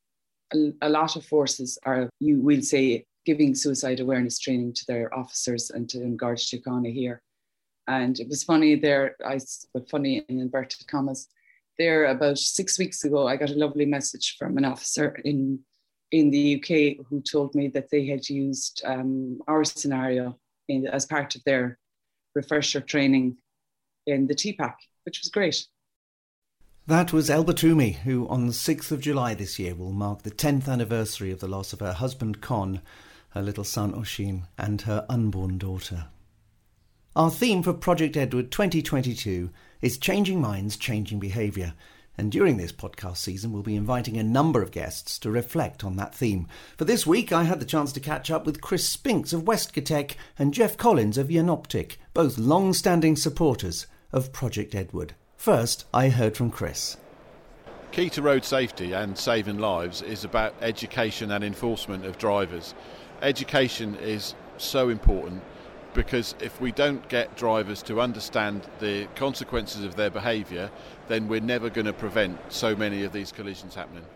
a, 0.82 0.88
lot 0.88 1.16
of 1.16 1.24
forces 1.24 1.78
are, 1.84 2.08
you 2.20 2.40
will 2.40 2.62
say, 2.62 3.04
giving 3.26 3.54
suicide 3.54 4.00
awareness 4.00 4.38
training 4.38 4.74
to 4.74 4.84
their 4.86 5.12
officers 5.14 5.70
and 5.70 5.88
to 5.90 5.98
Garda 6.16 6.40
Síochána 6.40 6.92
here. 6.92 7.22
And 7.86 8.18
it 8.18 8.28
was 8.28 8.44
funny 8.44 8.76
there, 8.76 9.16
I 9.24 9.38
funny 9.90 10.24
in 10.28 10.40
inverted 10.40 10.86
commas. 10.86 11.28
There, 11.78 12.06
about 12.06 12.38
six 12.38 12.78
weeks 12.78 13.04
ago, 13.04 13.26
I 13.26 13.36
got 13.36 13.50
a 13.50 13.54
lovely 13.54 13.84
message 13.84 14.36
from 14.38 14.56
an 14.56 14.64
officer 14.64 15.16
in 15.24 15.60
in 16.12 16.30
the 16.30 16.54
UK 16.56 17.04
who 17.08 17.20
told 17.20 17.54
me 17.56 17.66
that 17.68 17.90
they 17.90 18.06
had 18.06 18.28
used 18.28 18.82
um, 18.84 19.40
our 19.48 19.64
scenario 19.64 20.38
in, 20.68 20.86
as 20.86 21.06
part 21.06 21.34
of 21.34 21.42
their 21.44 21.76
refresher 22.36 22.80
training 22.80 23.36
in 24.06 24.26
the 24.28 24.34
TPAC, 24.34 24.74
which 25.04 25.20
was 25.20 25.30
great. 25.30 25.66
That 26.86 27.14
was 27.14 27.30
Elber 27.30 27.54
Twomey, 27.54 27.94
who 27.94 28.28
on 28.28 28.46
the 28.46 28.52
6th 28.52 28.90
of 28.90 29.00
July 29.00 29.32
this 29.32 29.58
year 29.58 29.74
will 29.74 29.90
mark 29.90 30.20
the 30.22 30.30
10th 30.30 30.68
anniversary 30.68 31.30
of 31.30 31.40
the 31.40 31.48
loss 31.48 31.72
of 31.72 31.80
her 31.80 31.94
husband 31.94 32.42
Con, 32.42 32.82
her 33.30 33.40
little 33.40 33.64
son 33.64 33.94
Oisín, 33.94 34.42
and 34.58 34.82
her 34.82 35.06
unborn 35.08 35.56
daughter. 35.56 36.08
Our 37.16 37.30
theme 37.30 37.62
for 37.62 37.72
Project 37.72 38.18
Edward 38.18 38.50
2022 38.50 39.48
is 39.80 39.96
Changing 39.96 40.42
Minds, 40.42 40.76
Changing 40.76 41.18
Behaviour, 41.18 41.72
and 42.18 42.30
during 42.30 42.58
this 42.58 42.72
podcast 42.72 43.16
season, 43.16 43.50
we'll 43.50 43.62
be 43.62 43.76
inviting 43.76 44.18
a 44.18 44.22
number 44.22 44.60
of 44.60 44.70
guests 44.70 45.18
to 45.20 45.30
reflect 45.30 45.84
on 45.84 45.96
that 45.96 46.14
theme. 46.14 46.46
For 46.76 46.84
this 46.84 47.06
week, 47.06 47.32
I 47.32 47.44
had 47.44 47.60
the 47.60 47.64
chance 47.64 47.94
to 47.94 48.00
catch 48.00 48.30
up 48.30 48.44
with 48.44 48.60
Chris 48.60 48.86
Spinks 48.86 49.32
of 49.32 49.44
Westcotec 49.44 50.16
and 50.38 50.52
Geoff 50.52 50.76
Collins 50.76 51.16
of 51.16 51.28
Jenoptik, 51.28 51.96
both 52.12 52.36
long 52.36 52.74
standing 52.74 53.16
supporters 53.16 53.86
of 54.12 54.34
Project 54.34 54.74
Edward. 54.74 55.14
First, 55.44 55.84
I 55.92 56.08
heard 56.08 56.38
from 56.38 56.50
Chris. 56.50 56.96
Key 57.92 58.08
to 58.08 58.22
road 58.22 58.46
safety 58.46 58.94
and 58.94 59.18
saving 59.18 59.58
lives 59.58 60.00
is 60.00 60.24
about 60.24 60.54
education 60.62 61.30
and 61.30 61.44
enforcement 61.44 62.06
of 62.06 62.16
drivers. 62.16 62.74
Education 63.20 63.94
is 63.96 64.34
so 64.56 64.88
important 64.88 65.42
because 65.92 66.34
if 66.40 66.58
we 66.62 66.72
don't 66.72 67.06
get 67.10 67.36
drivers 67.36 67.82
to 67.82 68.00
understand 68.00 68.66
the 68.78 69.04
consequences 69.16 69.84
of 69.84 69.96
their 69.96 70.08
behaviour, 70.08 70.70
then 71.08 71.28
we're 71.28 71.42
never 71.42 71.68
going 71.68 71.84
to 71.84 71.92
prevent 71.92 72.38
so 72.50 72.74
many 72.74 73.04
of 73.04 73.12
these 73.12 73.30
collisions 73.30 73.74
happening. 73.74 74.06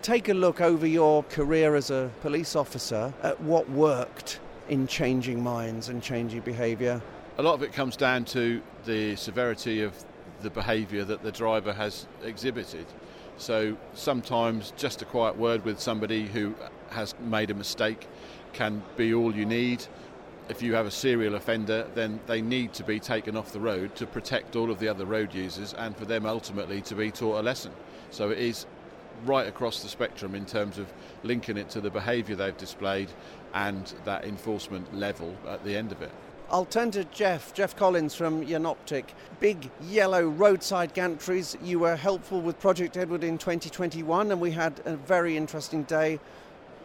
Take 0.00 0.30
a 0.30 0.34
look 0.34 0.62
over 0.62 0.86
your 0.86 1.22
career 1.24 1.76
as 1.76 1.90
a 1.90 2.10
police 2.22 2.56
officer 2.56 3.12
at 3.22 3.38
what 3.42 3.68
worked 3.68 4.40
in 4.70 4.86
changing 4.86 5.42
minds 5.42 5.90
and 5.90 6.02
changing 6.02 6.40
behaviour. 6.40 7.02
A 7.36 7.42
lot 7.42 7.52
of 7.52 7.62
it 7.62 7.74
comes 7.74 7.94
down 7.94 8.24
to 8.24 8.62
the 8.86 9.16
severity 9.16 9.82
of 9.82 9.92
the 10.42 10.50
behaviour 10.50 11.04
that 11.04 11.22
the 11.22 11.32
driver 11.32 11.72
has 11.72 12.06
exhibited. 12.22 12.86
So 13.36 13.76
sometimes 13.94 14.72
just 14.76 15.02
a 15.02 15.04
quiet 15.04 15.36
word 15.36 15.64
with 15.64 15.80
somebody 15.80 16.26
who 16.26 16.54
has 16.90 17.14
made 17.20 17.50
a 17.50 17.54
mistake 17.54 18.08
can 18.52 18.82
be 18.96 19.14
all 19.14 19.34
you 19.34 19.46
need 19.46 19.86
if 20.48 20.62
you 20.62 20.74
have 20.74 20.86
a 20.86 20.90
serial 20.90 21.34
offender, 21.34 21.86
then 21.94 22.20
they 22.26 22.40
need 22.40 22.72
to 22.74 22.84
be 22.84 22.98
taken 22.98 23.36
off 23.36 23.52
the 23.52 23.60
road 23.60 23.94
to 23.96 24.06
protect 24.06 24.56
all 24.56 24.70
of 24.70 24.78
the 24.78 24.88
other 24.88 25.04
road 25.04 25.34
users 25.34 25.74
and 25.74 25.96
for 25.96 26.04
them 26.04 26.24
ultimately 26.26 26.80
to 26.82 26.94
be 26.94 27.10
taught 27.10 27.40
a 27.40 27.42
lesson. 27.42 27.72
So 28.10 28.30
it 28.30 28.38
is 28.38 28.66
right 29.24 29.46
across 29.46 29.82
the 29.82 29.88
spectrum 29.88 30.34
in 30.34 30.46
terms 30.46 30.78
of 30.78 30.92
linking 31.22 31.56
it 31.56 31.68
to 31.70 31.80
the 31.80 31.90
behaviour 31.90 32.36
they've 32.36 32.56
displayed 32.56 33.08
and 33.52 33.92
that 34.04 34.24
enforcement 34.24 34.94
level 34.94 35.36
at 35.46 35.64
the 35.64 35.76
end 35.76 35.92
of 35.92 36.00
it. 36.02 36.12
I'll 36.50 36.64
turn 36.64 36.90
to 36.92 37.04
Geoff, 37.04 37.52
Geoff 37.52 37.76
Collins 37.76 38.14
from 38.14 38.46
Jenoptik. 38.46 39.04
Big 39.38 39.70
yellow 39.82 40.26
roadside 40.26 40.94
gantries. 40.94 41.58
You 41.62 41.80
were 41.80 41.94
helpful 41.94 42.40
with 42.40 42.58
Project 42.58 42.96
Edward 42.96 43.22
in 43.22 43.36
2021, 43.36 44.32
and 44.32 44.40
we 44.40 44.52
had 44.52 44.80
a 44.86 44.96
very 44.96 45.36
interesting 45.36 45.82
day 45.82 46.18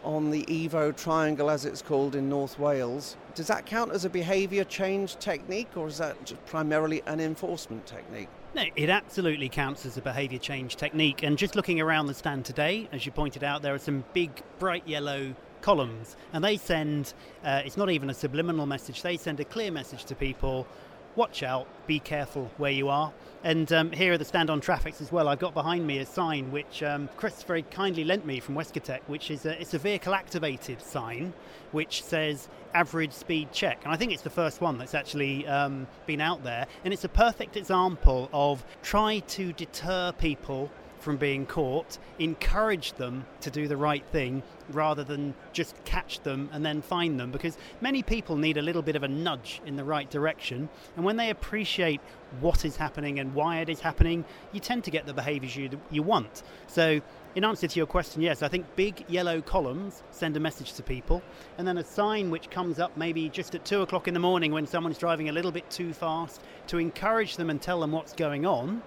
on 0.03 0.31
the 0.31 0.43
Evo 0.47 0.93
Triangle, 0.93 1.49
as 1.49 1.63
it's 1.63 1.81
called 1.81 2.13
in 2.13 2.27
North 2.27 2.59
Wales. 2.59 3.15
Does 3.35 3.47
that 3.47 3.65
count 3.65 3.93
as 3.93 4.03
a 4.03 4.09
behaviour 4.09 4.65
change 4.65 5.15
technique, 5.19 5.69
or 5.77 5.87
is 5.87 5.97
that 5.99 6.25
just 6.25 6.45
primarily 6.45 7.01
an 7.05 7.21
enforcement 7.21 7.85
technique? 7.85 8.27
No, 8.53 8.65
it 8.75 8.89
absolutely 8.89 9.47
counts 9.47 9.85
as 9.85 9.95
a 9.95 10.01
behaviour 10.01 10.39
change 10.39 10.75
technique. 10.75 11.23
And 11.23 11.37
just 11.37 11.55
looking 11.55 11.79
around 11.79 12.07
the 12.07 12.13
stand 12.13 12.43
today, 12.43 12.89
as 12.91 13.05
you 13.05 13.13
pointed 13.13 13.45
out, 13.45 13.61
there 13.61 13.73
are 13.73 13.79
some 13.79 14.03
big, 14.11 14.29
bright 14.59 14.85
yellow 14.85 15.33
columns, 15.63 16.15
and 16.33 16.43
they 16.43 16.57
send 16.57 17.13
uh, 17.43 17.61
it's 17.65 17.77
not 17.77 17.89
even 17.89 18.11
a 18.11 18.13
subliminal 18.13 18.67
message, 18.67 19.01
they 19.01 19.17
send 19.17 19.39
a 19.39 19.45
clear 19.45 19.71
message 19.71 20.05
to 20.05 20.15
people 20.15 20.67
watch 21.15 21.43
out, 21.43 21.67
be 21.87 21.99
careful 21.99 22.49
where 22.57 22.71
you 22.71 22.89
are. 22.89 23.11
And 23.43 23.71
um, 23.73 23.91
here 23.91 24.13
are 24.13 24.17
the 24.17 24.25
stand 24.25 24.49
on 24.49 24.61
traffics 24.61 25.01
as 25.01 25.11
well. 25.11 25.27
I've 25.27 25.39
got 25.39 25.53
behind 25.53 25.85
me 25.85 25.99
a 25.99 26.05
sign 26.05 26.51
which 26.51 26.81
um, 26.81 27.09
Chris 27.17 27.43
very 27.43 27.63
kindly 27.63 28.03
lent 28.03 28.25
me 28.25 28.39
from 28.39 28.55
Westcotec, 28.55 29.01
which 29.07 29.29
is 29.29 29.45
a, 29.45 29.59
it's 29.59 29.73
a 29.73 29.77
vehicle 29.77 30.13
activated 30.13 30.81
sign 30.81 31.33
which 31.71 32.03
says 32.03 32.47
average 32.73 33.11
speed 33.11 33.51
check. 33.51 33.81
And 33.83 33.93
I 33.93 33.97
think 33.97 34.13
it's 34.13 34.21
the 34.21 34.29
first 34.29 34.61
one 34.61 34.77
that's 34.77 34.93
actually 34.93 35.45
um, 35.47 35.87
been 36.05 36.21
out 36.21 36.43
there. 36.43 36.67
And 36.85 36.93
it's 36.93 37.03
a 37.03 37.09
perfect 37.09 37.57
example 37.57 38.29
of 38.31 38.63
try 38.81 39.19
to 39.19 39.51
deter 39.53 40.13
people 40.13 40.71
from 41.03 41.17
being 41.17 41.45
caught, 41.45 41.97
encourage 42.17 42.93
them 42.93 43.25
to 43.41 43.51
do 43.51 43.67
the 43.67 43.77
right 43.77 44.05
thing 44.11 44.41
rather 44.69 45.03
than 45.03 45.35
just 45.51 45.75
catch 45.83 46.21
them 46.21 46.49
and 46.53 46.65
then 46.65 46.81
fine 46.81 47.17
them. 47.17 47.31
Because 47.31 47.57
many 47.81 48.01
people 48.01 48.37
need 48.37 48.57
a 48.57 48.61
little 48.61 48.81
bit 48.81 48.95
of 48.95 49.03
a 49.03 49.07
nudge 49.07 49.61
in 49.65 49.75
the 49.75 49.83
right 49.83 50.09
direction. 50.09 50.69
And 50.95 51.05
when 51.05 51.17
they 51.17 51.29
appreciate 51.29 52.01
what 52.39 52.65
is 52.65 52.77
happening 52.77 53.19
and 53.19 53.35
why 53.35 53.59
it 53.59 53.69
is 53.69 53.81
happening, 53.81 54.25
you 54.53 54.59
tend 54.59 54.85
to 54.85 54.91
get 54.91 55.05
the 55.05 55.13
behaviours 55.13 55.55
you, 55.55 55.69
you 55.91 56.01
want. 56.01 56.41
So 56.67 57.01
in 57.35 57.43
answer 57.43 57.67
to 57.67 57.79
your 57.79 57.87
question, 57.87 58.21
yes, 58.21 58.43
I 58.43 58.47
think 58.47 58.75
big 58.75 59.05
yellow 59.07 59.41
columns 59.41 60.03
send 60.11 60.37
a 60.37 60.39
message 60.39 60.73
to 60.73 60.83
people, 60.83 61.23
and 61.57 61.67
then 61.67 61.79
a 61.79 61.83
sign 61.83 62.29
which 62.29 62.51
comes 62.51 62.79
up 62.79 62.95
maybe 62.95 63.27
just 63.27 63.55
at 63.55 63.65
two 63.65 63.81
o'clock 63.81 64.07
in 64.07 64.13
the 64.13 64.19
morning 64.19 64.51
when 64.51 64.67
someone's 64.67 64.99
driving 64.99 65.29
a 65.29 65.31
little 65.31 65.51
bit 65.51 65.67
too 65.71 65.93
fast 65.93 66.41
to 66.67 66.77
encourage 66.77 67.35
them 67.35 67.49
and 67.49 67.59
tell 67.59 67.79
them 67.79 67.91
what's 67.91 68.13
going 68.13 68.45
on. 68.45 68.83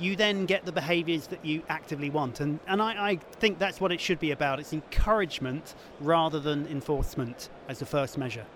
You 0.00 0.16
then 0.16 0.46
get 0.46 0.64
the 0.64 0.72
behaviours 0.72 1.26
that 1.26 1.44
you 1.44 1.62
actively 1.68 2.08
want, 2.08 2.40
and, 2.40 2.58
and 2.66 2.80
I, 2.80 3.10
I 3.10 3.16
think 3.16 3.58
that's 3.58 3.80
what 3.80 3.92
it 3.92 4.00
should 4.00 4.18
be 4.18 4.30
about. 4.30 4.58
It's 4.58 4.72
encouragement 4.72 5.74
rather 6.00 6.40
than 6.40 6.66
enforcement 6.68 7.50
as 7.68 7.80
the 7.80 7.86
first 7.86 8.16
measure. 8.16 8.46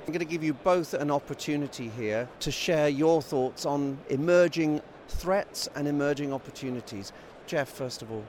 I'm 0.00 0.12
going 0.12 0.18
to 0.18 0.24
give 0.24 0.44
you 0.44 0.54
both 0.54 0.92
an 0.92 1.10
opportunity 1.10 1.88
here 1.88 2.28
to 2.40 2.50
share 2.50 2.88
your 2.88 3.22
thoughts 3.22 3.64
on 3.64 3.98
emerging 4.08 4.82
threats 5.08 5.68
and 5.74 5.88
emerging 5.88 6.32
opportunities. 6.32 7.12
Geoff, 7.46 7.68
first 7.68 8.02
of 8.02 8.12
all. 8.12 8.24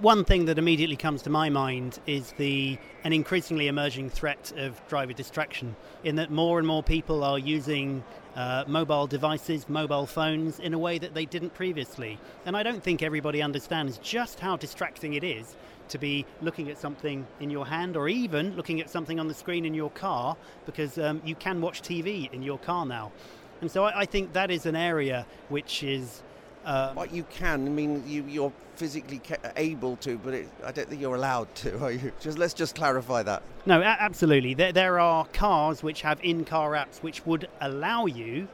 One 0.00 0.24
thing 0.24 0.46
that 0.46 0.58
immediately 0.58 0.96
comes 0.96 1.20
to 1.22 1.30
my 1.30 1.50
mind 1.50 2.00
is 2.06 2.32
the 2.38 2.78
an 3.04 3.12
increasingly 3.12 3.68
emerging 3.68 4.08
threat 4.08 4.50
of 4.56 4.80
driver 4.88 5.12
distraction, 5.12 5.76
in 6.04 6.16
that 6.16 6.30
more 6.30 6.58
and 6.58 6.66
more 6.66 6.82
people 6.82 7.22
are 7.22 7.38
using 7.38 8.02
uh, 8.34 8.64
mobile 8.66 9.06
devices, 9.06 9.68
mobile 9.68 10.06
phones, 10.06 10.58
in 10.58 10.72
a 10.72 10.78
way 10.78 10.96
that 10.96 11.12
they 11.12 11.26
didn't 11.26 11.52
previously. 11.52 12.18
And 12.46 12.56
I 12.56 12.62
don't 12.62 12.82
think 12.82 13.02
everybody 13.02 13.42
understands 13.42 13.98
just 13.98 14.40
how 14.40 14.56
distracting 14.56 15.12
it 15.12 15.22
is 15.22 15.54
to 15.88 15.98
be 15.98 16.24
looking 16.40 16.70
at 16.70 16.78
something 16.78 17.26
in 17.38 17.50
your 17.50 17.66
hand 17.66 17.94
or 17.94 18.08
even 18.08 18.56
looking 18.56 18.80
at 18.80 18.88
something 18.88 19.20
on 19.20 19.28
the 19.28 19.34
screen 19.34 19.66
in 19.66 19.74
your 19.74 19.90
car 19.90 20.34
because 20.64 20.96
um, 20.96 21.20
you 21.26 21.34
can 21.34 21.60
watch 21.60 21.82
TV 21.82 22.32
in 22.32 22.42
your 22.42 22.58
car 22.58 22.86
now. 22.86 23.12
And 23.60 23.70
so 23.70 23.84
I, 23.84 24.00
I 24.00 24.04
think 24.06 24.32
that 24.32 24.50
is 24.50 24.64
an 24.64 24.76
area 24.76 25.26
which 25.50 25.82
is 25.82 26.22
um, 26.64 26.94
what 26.94 27.12
you 27.12 27.24
can, 27.24 27.66
I 27.66 27.70
mean, 27.70 28.02
you, 28.06 28.24
you're 28.28 28.52
physically 28.76 29.20
able 29.56 29.96
to, 29.96 30.18
but 30.18 30.34
it, 30.34 30.48
I 30.64 30.72
don't 30.72 30.88
think 30.88 31.00
you're 31.00 31.14
allowed 31.14 31.54
to. 31.56 31.84
Are 31.84 31.92
you? 31.92 32.12
Just 32.20 32.38
let's 32.38 32.54
just 32.54 32.74
clarify 32.74 33.22
that. 33.22 33.42
No, 33.66 33.82
absolutely. 33.82 34.54
There, 34.54 34.72
there 34.72 34.98
are 34.98 35.26
cars 35.26 35.82
which 35.82 36.02
have 36.02 36.18
in-car 36.22 36.72
apps 36.72 37.02
which 37.02 37.24
would 37.26 37.48
allow 37.60 38.06
you 38.06 38.48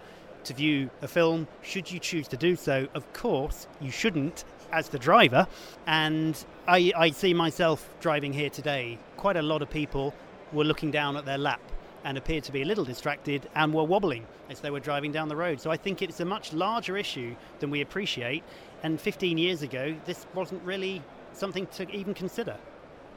to 0.45 0.55
view 0.55 0.91
a 1.03 1.09
film 1.09 1.49
should 1.63 1.91
you 1.91 1.99
choose 1.99 2.29
to 2.29 2.37
do 2.37 2.55
so. 2.55 2.89
Of 2.95 3.13
course, 3.13 3.67
you 3.81 3.91
shouldn't 3.91 4.45
as 4.73 4.89
the 4.89 4.99
driver. 4.99 5.47
And 5.87 6.43
I, 6.69 6.93
I 6.97 7.11
see 7.11 7.35
myself 7.35 7.89
driving 8.01 8.33
here 8.33 8.51
today. 8.51 8.99
Quite 9.17 9.37
a 9.37 9.43
lot 9.43 9.63
of 9.63 9.71
people 9.71 10.15
were 10.53 10.65
looking 10.65 10.91
down 10.91 11.17
at 11.17 11.25
their 11.25 11.39
lap 11.39 11.61
and 12.07 12.17
appeared 12.17 12.45
to 12.45 12.53
be 12.53 12.63
a 12.63 12.65
little 12.65 12.85
distracted 12.85 13.49
and 13.57 13.75
were 13.75 13.83
wobbling 13.83 14.25
as 14.49 14.61
they 14.61 14.71
were 14.71 14.79
driving 14.79 15.11
down 15.11 15.29
the 15.29 15.35
road. 15.35 15.61
So 15.61 15.73
I 15.73 15.77
think 15.77 16.03
it's 16.03 16.21
a 16.21 16.25
much 16.25 16.53
larger 16.53 16.97
issue 16.97 17.35
than 17.59 17.69
we 17.69 17.81
appreciate. 17.81 18.45
And 18.85 19.01
15 19.01 19.37
years 19.37 19.63
ago, 19.63 19.95
this 20.05 20.25
wasn't 20.33 20.63
really 20.63 21.03
something 21.33 21.67
to 21.67 21.91
even 21.91 22.15
consider. 22.15 22.57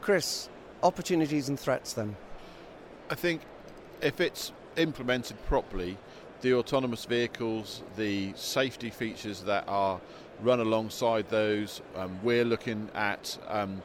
Chris, 0.01 0.49
opportunities 0.81 1.49
and 1.49 1.59
threats 1.59 1.93
then? 1.93 2.15
I 3.11 3.15
think 3.15 3.41
if 4.01 4.19
it's 4.19 4.51
implemented 4.75 5.37
properly, 5.45 5.95
the 6.41 6.55
autonomous 6.55 7.05
vehicles, 7.05 7.83
the 7.95 8.33
safety 8.35 8.89
features 8.89 9.43
that 9.43 9.65
are 9.67 10.01
run 10.41 10.61
alongside 10.61 11.29
those, 11.29 11.83
um, 11.95 12.19
we're 12.23 12.45
looking 12.45 12.89
at 12.95 13.37
um, 13.49 13.83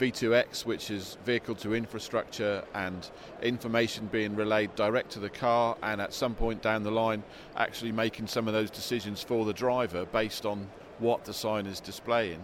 V2X, 0.00 0.64
which 0.64 0.90
is 0.90 1.18
vehicle 1.26 1.54
to 1.56 1.74
infrastructure 1.74 2.64
and 2.72 3.10
information 3.42 4.06
being 4.06 4.34
relayed 4.34 4.74
direct 4.74 5.10
to 5.10 5.20
the 5.20 5.28
car, 5.28 5.76
and 5.82 6.00
at 6.00 6.14
some 6.14 6.34
point 6.34 6.62
down 6.62 6.82
the 6.82 6.90
line, 6.90 7.22
actually 7.54 7.92
making 7.92 8.26
some 8.26 8.48
of 8.48 8.54
those 8.54 8.70
decisions 8.70 9.22
for 9.22 9.44
the 9.44 9.52
driver 9.52 10.06
based 10.06 10.46
on 10.46 10.66
what 11.00 11.26
the 11.26 11.34
sign 11.34 11.66
is 11.66 11.80
displaying. 11.80 12.42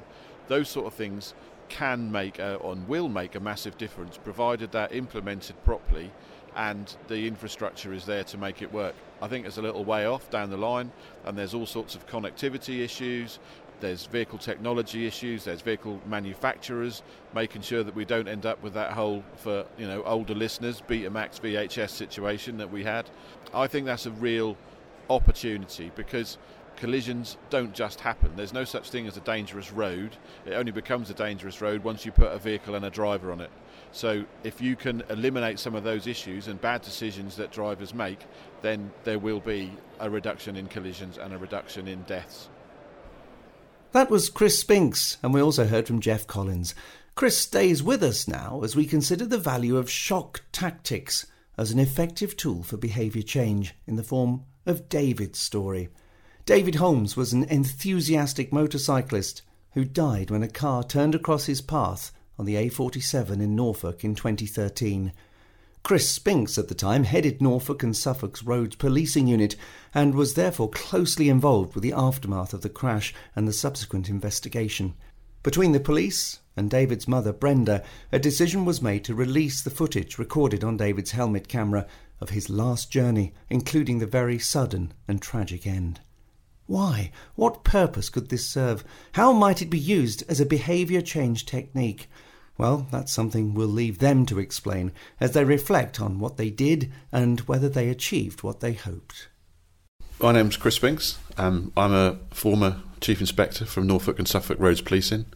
Those 0.48 0.68
sort 0.68 0.86
of 0.86 0.92
things 0.92 1.32
can 1.70 2.12
make 2.12 2.38
a, 2.38 2.58
and 2.62 2.86
will 2.86 3.08
make 3.08 3.34
a 3.34 3.40
massive 3.40 3.78
difference 3.78 4.18
provided 4.18 4.70
they're 4.70 4.92
implemented 4.92 5.56
properly 5.64 6.12
and 6.56 6.96
the 7.08 7.26
infrastructure 7.26 7.92
is 7.92 8.06
there 8.06 8.25
to 8.25 8.38
make 8.38 8.62
it 8.62 8.72
work. 8.72 8.94
I 9.20 9.28
think 9.28 9.46
it's 9.46 9.58
a 9.58 9.62
little 9.62 9.84
way 9.84 10.06
off 10.06 10.30
down 10.30 10.50
the 10.50 10.56
line, 10.56 10.90
and 11.25 11.36
there's 11.36 11.52
all 11.54 11.66
sorts 11.66 11.94
of 11.94 12.06
connectivity 12.06 12.80
issues 12.80 13.38
there's 13.80 14.06
vehicle 14.06 14.38
technology 14.38 15.06
issues, 15.06 15.45
there's 15.45 15.61
vehicle 15.61 16.00
manufacturers 16.06 17.02
making 17.35 17.62
sure 17.62 17.83
that 17.83 17.95
we 17.95 18.04
don't 18.04 18.28
end 18.28 18.47
up 18.47 18.62
with 18.62 18.75
that 18.75 18.92
whole, 18.92 19.25
for 19.37 19.64
you 19.78 19.87
know 19.87 20.02
older 20.04 20.35
listeners, 20.35 20.83
Betamax 20.87 21.40
VHS 21.40 21.90
situation 21.90 22.59
that 22.59 22.71
we 22.71 22.85
had. 22.85 23.09
I 23.54 23.66
think 23.66 23.87
that's 23.87 24.06
a 24.06 24.11
real 24.11 24.56
opportunity 25.09 25.92
because 25.95 26.38
collisions 26.76 27.37
don't 27.50 27.75
just 27.75 28.00
happen. 28.00 28.33
There's 28.37 28.52
no 28.52 28.64
such 28.64 28.90
thing 28.90 29.06
as 29.06 29.16
a 29.16 29.21
dangerous 29.21 29.73
road. 29.73 30.16
It 30.45 30.52
only 30.52 30.73
becomes 30.73 31.11
a 31.11 31.14
dangerous 31.14 31.61
road 31.61 31.83
once 31.83 32.04
you 32.04 32.12
put 32.12 32.33
a 32.33 32.38
vehicle 32.38 32.75
and 32.75 32.85
a 32.85 32.90
driver 32.90 33.33
on 33.33 33.40
it. 33.40 33.50
So 33.92 34.25
if 34.45 34.61
you 34.61 34.76
can 34.76 35.02
eliminate 35.09 35.59
some 35.59 35.75
of 35.75 35.85
those 35.85 36.06
issues 36.06 36.49
and 36.49 36.61
bad 36.61 36.83
decisions 36.83 37.37
that 37.37 37.50
drivers 37.50 37.95
make, 37.95 38.21
then 38.62 38.92
there 39.04 39.18
will 39.18 39.40
be 39.40 39.73
a 40.00 40.11
reduction 40.11 40.56
in 40.56 40.66
collisions 40.66 41.18
and 41.18 41.33
a 41.33 41.38
reduction 41.38 41.88
in 41.88 42.02
deaths. 42.02 42.50
That 43.93 44.11
was 44.11 44.28
Chris 44.28 44.59
Spinks, 44.59 45.16
and 45.23 45.33
we 45.33 45.40
also 45.40 45.66
heard 45.66 45.87
from 45.87 46.00
Geoff 46.00 46.26
Collins. 46.26 46.75
Chris 47.14 47.38
stays 47.38 47.83
with 47.83 48.02
us 48.02 48.28
now 48.28 48.61
as 48.62 48.76
we 48.76 48.85
consider 48.85 49.25
the 49.25 49.38
value 49.38 49.76
of 49.78 49.90
shock 49.90 50.43
tactics 50.52 51.26
as 51.57 51.71
an 51.71 51.78
effective 51.78 52.37
tool 52.37 52.62
for 52.62 52.76
behaviour 52.76 53.23
change 53.23 53.75
in 53.87 53.97
the 53.97 54.02
form 54.02 54.45
of 54.66 54.88
David's 54.88 55.38
story. 55.38 55.88
David 56.45 56.75
Holmes 56.75 57.16
was 57.16 57.33
an 57.33 57.45
enthusiastic 57.45 58.52
motorcyclist 58.52 59.43
who 59.73 59.85
died 59.85 60.31
when 60.31 60.43
a 60.43 60.49
car 60.49 60.85
turned 60.85 61.14
across 61.14 61.47
his 61.47 61.61
path 61.61 62.12
on 62.38 62.45
the 62.45 62.55
A47 62.55 63.40
in 63.40 63.57
Norfolk 63.57 64.05
in 64.05 64.14
2013. 64.14 65.12
Chris 65.87 66.11
Spinks 66.11 66.59
at 66.59 66.66
the 66.66 66.75
time 66.75 67.05
headed 67.05 67.40
Norfolk 67.40 67.85
and 67.85 67.97
Suffolk's 67.97 68.43
roads 68.43 68.75
policing 68.75 69.28
unit 69.28 69.55
and 69.95 70.16
was 70.16 70.35
therefore 70.35 70.69
closely 70.69 71.28
involved 71.28 71.76
with 71.76 71.85
the 71.85 71.93
aftermath 71.93 72.52
of 72.52 72.62
the 72.62 72.69
crash 72.69 73.14
and 73.37 73.47
the 73.47 73.52
subsequent 73.52 74.09
investigation. 74.09 74.95
Between 75.45 75.71
the 75.71 75.78
police 75.78 76.40
and 76.57 76.69
David's 76.69 77.07
mother, 77.07 77.33
Brenda, 77.33 77.85
a 78.11 78.19
decision 78.19 78.64
was 78.64 78.83
made 78.83 79.05
to 79.05 79.14
release 79.14 79.62
the 79.62 79.71
footage 79.71 80.19
recorded 80.19 80.64
on 80.64 80.76
David's 80.76 81.12
helmet 81.12 81.47
camera 81.47 81.87
of 82.21 82.31
his 82.31 82.50
last 82.50 82.90
journey, 82.90 83.33
including 83.49 84.00
the 84.00 84.07
very 84.07 84.40
sudden 84.40 84.93
and 85.07 85.23
tragic 85.23 85.69
end. 85.69 86.00
Why? 86.66 87.12
What 87.37 87.62
purpose 87.62 88.09
could 88.09 88.28
this 88.28 88.45
serve? 88.45 88.83
How 89.12 89.33
might 89.33 89.62
it 89.62 89.71
be 89.71 89.78
used 89.78 90.25
as 90.28 90.40
a 90.40 90.47
behaviour 90.47 91.00
change 91.00 91.47
technique? 91.47 92.09
Well, 92.58 92.86
that's 92.90 93.12
something 93.12 93.54
we'll 93.54 93.68
leave 93.68 93.98
them 93.98 94.25
to 94.26 94.38
explain 94.38 94.92
as 95.20 95.32
they 95.32 95.44
reflect 95.44 96.00
on 96.00 96.18
what 96.18 96.36
they 96.36 96.50
did 96.50 96.90
and 97.12 97.40
whether 97.40 97.68
they 97.68 97.88
achieved 97.88 98.42
what 98.42 98.60
they 98.60 98.72
hoped. 98.72 99.28
My 100.20 100.32
name's 100.32 100.56
Chris 100.56 100.76
Spinks. 100.76 101.18
Um, 101.36 101.72
I'm 101.76 101.92
a 101.92 102.18
former 102.30 102.80
Chief 103.02 103.20
Inspector 103.20 103.64
from 103.66 103.86
Norfolk 103.86 104.18
and 104.18 104.26
Suffolk 104.26 104.58
Roads 104.58 104.80
Policing, 104.80 105.26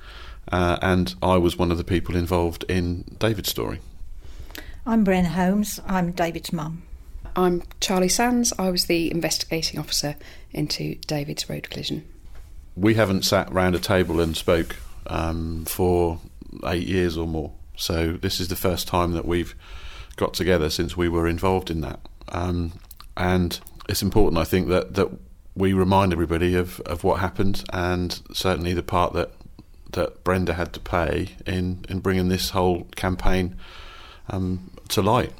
uh, 0.50 0.78
and 0.80 1.14
I 1.22 1.36
was 1.36 1.58
one 1.58 1.70
of 1.70 1.76
the 1.76 1.84
people 1.84 2.16
involved 2.16 2.64
in 2.68 3.04
David's 3.18 3.50
story. 3.50 3.80
I'm 4.86 5.04
Bren 5.04 5.26
Holmes. 5.26 5.78
I'm 5.86 6.12
David's 6.12 6.54
mum. 6.54 6.82
I'm 7.36 7.62
Charlie 7.80 8.08
Sands. 8.08 8.54
I 8.58 8.70
was 8.70 8.86
the 8.86 9.10
investigating 9.10 9.78
officer 9.78 10.16
into 10.52 10.94
David's 11.06 11.48
road 11.50 11.68
collision. 11.68 12.04
We 12.74 12.94
haven't 12.94 13.26
sat 13.26 13.52
round 13.52 13.74
a 13.74 13.78
table 13.78 14.20
and 14.20 14.34
spoke 14.34 14.76
um, 15.06 15.66
for 15.66 16.18
eight 16.66 16.86
years 16.86 17.16
or 17.16 17.26
more. 17.26 17.52
So 17.76 18.12
this 18.12 18.40
is 18.40 18.48
the 18.48 18.56
first 18.56 18.86
time 18.86 19.12
that 19.12 19.26
we've 19.26 19.54
got 20.16 20.34
together 20.34 20.70
since 20.70 20.96
we 20.96 21.08
were 21.08 21.26
involved 21.26 21.70
in 21.70 21.80
that. 21.80 22.00
Um, 22.28 22.72
and 23.16 23.58
it's 23.88 24.02
important, 24.02 24.38
I 24.38 24.44
think, 24.44 24.68
that, 24.68 24.94
that 24.94 25.08
we 25.54 25.72
remind 25.72 26.12
everybody 26.12 26.54
of, 26.54 26.80
of 26.80 27.04
what 27.04 27.20
happened 27.20 27.64
and 27.72 28.20
certainly 28.32 28.74
the 28.74 28.82
part 28.82 29.12
that 29.14 29.32
that 29.92 30.22
Brenda 30.24 30.54
had 30.54 30.72
to 30.74 30.80
play 30.80 31.30
in, 31.46 31.84
in 31.88 32.00
bringing 32.00 32.28
this 32.28 32.50
whole 32.50 32.84
campaign 32.96 33.56
um, 34.28 34.70
to 34.88 35.02
light. 35.02 35.32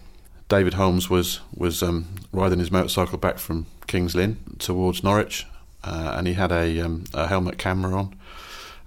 David 0.49 0.75
Holmes 0.75 1.09
was 1.09 1.41
was 1.55 1.83
um, 1.83 2.09
riding 2.33 2.59
his 2.59 2.73
motorcycle 2.73 3.19
back 3.19 3.39
from 3.39 3.67
Kings 3.87 4.17
Lynn 4.17 4.39
towards 4.59 5.05
Norwich, 5.05 5.47
uh, 5.85 6.15
and 6.17 6.27
he 6.27 6.35
had 6.35 6.51
a, 6.51 6.81
um, 6.81 7.05
a 7.15 7.29
helmet 7.29 7.57
camera 7.57 7.97
on, 7.97 8.17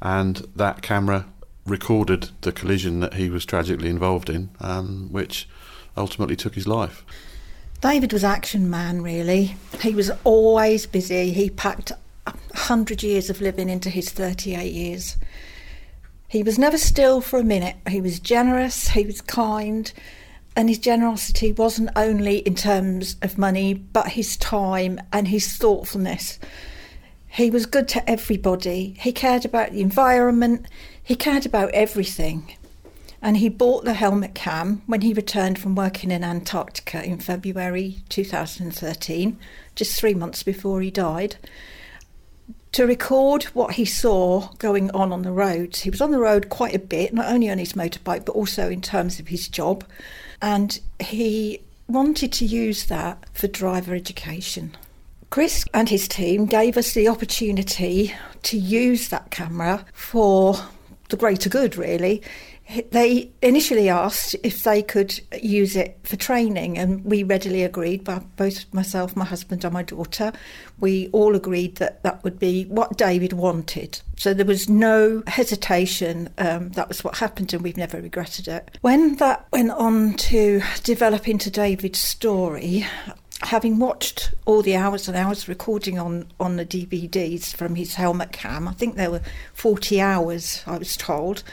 and 0.02 0.46
that 0.56 0.82
camera 0.82 1.26
recorded 1.66 2.30
the 2.42 2.52
collision 2.52 3.00
that 3.00 3.14
he 3.14 3.30
was 3.30 3.46
tragically 3.46 3.90
involved 3.90 4.30
in, 4.30 4.50
um, 4.60 5.08
which 5.12 5.48
ultimately 5.96 6.36
took 6.36 6.56
his 6.56 6.68
life. 6.68 7.06
David 7.82 8.14
was 8.14 8.24
action 8.24 8.70
man, 8.70 9.02
really. 9.02 9.56
He 9.82 9.94
was 9.94 10.12
always 10.24 10.86
busy. 10.86 11.34
He 11.34 11.50
packed 11.50 11.92
100 12.26 13.04
years 13.04 13.30
of 13.30 13.42
living 13.42 13.70
into 13.70 13.90
his 13.90 14.10
38 14.10 14.72
years. 14.72 15.18
He 16.28 16.44
was 16.44 16.58
never 16.58 16.78
still 16.78 17.22
for 17.22 17.40
a 17.40 17.44
minute. 17.44 17.76
He 17.88 18.02
was 18.02 18.20
generous, 18.20 18.90
he 18.90 19.06
was 19.06 19.22
kind, 19.22 19.92
and 20.56 20.70
his 20.70 20.80
generosity 20.80 21.52
wasn't 21.52 21.90
only 21.96 22.38
in 22.40 22.56
terms 22.56 23.18
of 23.22 23.38
money, 23.38 23.74
but 23.74 24.10
his 24.10 24.38
time 24.38 25.00
and 25.12 25.28
his 25.28 25.58
thoughtfulness. 25.58 26.40
He 27.28 27.50
was 27.50 27.66
good 27.66 27.88
to 27.90 28.10
everybody. 28.10 28.96
He 29.00 29.12
cared 29.12 29.44
about 29.44 29.72
the 29.72 29.82
environment, 29.82 30.68
he 31.04 31.16
cared 31.16 31.46
about 31.46 31.72
everything. 31.72 32.56
And 33.22 33.38
he 33.38 33.48
bought 33.48 33.86
the 33.86 33.94
helmet 33.94 34.36
cam 34.36 34.82
when 34.86 35.02
he 35.02 35.14
returned 35.14 35.58
from 35.58 35.76
working 35.76 36.12
in 36.12 36.26
Antarctica 36.26 37.04
in 37.04 37.20
February 37.20 38.00
2013, 38.10 39.40
just 39.76 39.98
three 39.98 40.14
months 40.14 40.44
before 40.44 40.82
he 40.82 40.92
died, 40.92 41.38
to 42.74 42.86
record 42.86 43.44
what 43.46 43.76
he 43.76 43.86
saw 43.86 44.50
going 44.58 44.92
on 44.92 45.14
on 45.14 45.22
the 45.22 45.32
roads. 45.32 45.82
He 45.82 45.90
was 45.90 46.02
on 46.02 46.12
the 46.12 46.20
road 46.20 46.50
quite 46.50 46.76
a 46.76 46.80
bit, 46.80 47.14
not 47.14 47.32
only 47.32 47.50
on 47.50 47.60
his 47.60 47.74
motorbike, 47.74 48.26
but 48.26 48.36
also 48.36 48.70
in 48.70 48.82
terms 48.82 49.20
of 49.20 49.30
his 49.30 49.48
job. 49.48 49.86
And 50.42 50.80
he 51.00 51.62
wanted 51.88 52.34
to 52.34 52.46
use 52.46 52.88
that 52.88 53.24
for 53.32 53.48
driver 53.48 53.94
education. 53.94 54.76
Chris 55.30 55.66
and 55.74 55.88
his 55.88 56.08
team 56.08 56.46
gave 56.46 56.76
us 56.76 56.94
the 56.94 57.08
opportunity 57.08 58.14
to 58.44 58.58
use 58.58 59.10
that 59.10 59.32
camera 59.32 59.86
for 59.94 60.56
the 61.14 61.18
greater 61.18 61.48
good, 61.48 61.78
really. 61.78 62.24
They 62.90 63.30
initially 63.44 63.88
asked 63.88 64.36
if 64.42 64.64
they 64.64 64.82
could 64.82 65.20
use 65.40 65.76
it 65.76 66.00
for 66.04 66.16
training, 66.16 66.80
and 66.80 67.06
we 67.06 67.22
readily 67.22 67.62
agreed. 67.62 68.04
But 68.04 68.36
both 68.36 68.66
myself, 68.74 69.16
my 69.16 69.26
husband, 69.26 69.64
and 69.64 69.72
my 69.72 69.84
daughter, 69.84 70.34
we 70.80 71.10
all 71.10 71.36
agreed 71.36 71.76
that 71.76 72.02
that 72.02 72.24
would 72.24 72.40
be 72.40 72.64
what 72.66 72.98
David 72.98 73.34
wanted. 73.34 74.02
So 74.16 74.34
there 74.34 74.46
was 74.46 74.68
no 74.68 75.22
hesitation. 75.28 76.30
Um, 76.40 76.70
that 76.70 76.88
was 76.88 77.04
what 77.04 77.18
happened, 77.18 77.54
and 77.54 77.62
we've 77.62 77.78
never 77.78 78.02
regretted 78.02 78.48
it. 78.48 78.72
When 78.82 79.18
that 79.18 79.46
went 79.52 79.70
on 79.70 80.16
to 80.16 80.64
develop 80.84 81.28
into 81.28 81.52
David's 81.52 82.00
story, 82.00 82.88
having 83.44 83.80
watched 83.80 84.34
all 84.46 84.62
the 84.62 84.76
hours 84.76 85.08
and 85.08 85.18
hours 85.18 85.48
recording 85.48 86.00
on, 86.00 86.28
on 86.40 86.56
the 86.56 86.66
DVDs 86.66 87.56
from 87.56 87.76
his 87.76 87.96
helmet 87.96 88.32
cam, 88.32 88.68
I 88.68 88.74
think 88.74 88.96
there 88.96 89.12
were 89.12 89.22
40 89.54 90.00
hours, 90.02 90.64
I 90.66 90.78
was 90.78 90.96
told, 90.96 91.44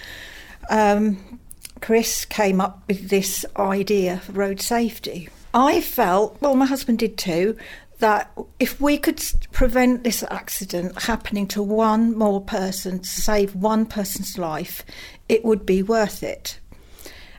um, 0.68 1.40
Chris 1.80 2.24
came 2.24 2.60
up 2.60 2.82
with 2.88 3.08
this 3.08 3.44
idea 3.56 4.18
for 4.18 4.32
road 4.32 4.60
safety. 4.60 5.28
I 5.52 5.80
felt, 5.80 6.40
well, 6.40 6.54
my 6.54 6.66
husband 6.66 6.98
did 6.98 7.18
too, 7.18 7.56
that 7.98 8.30
if 8.58 8.80
we 8.80 8.96
could 8.96 9.22
prevent 9.52 10.04
this 10.04 10.22
accident 10.30 11.02
happening 11.02 11.46
to 11.48 11.62
one 11.62 12.16
more 12.16 12.40
person, 12.40 13.02
save 13.02 13.54
one 13.54 13.86
person's 13.86 14.38
life, 14.38 14.84
it 15.28 15.44
would 15.44 15.66
be 15.66 15.82
worth 15.82 16.22
it. 16.22 16.58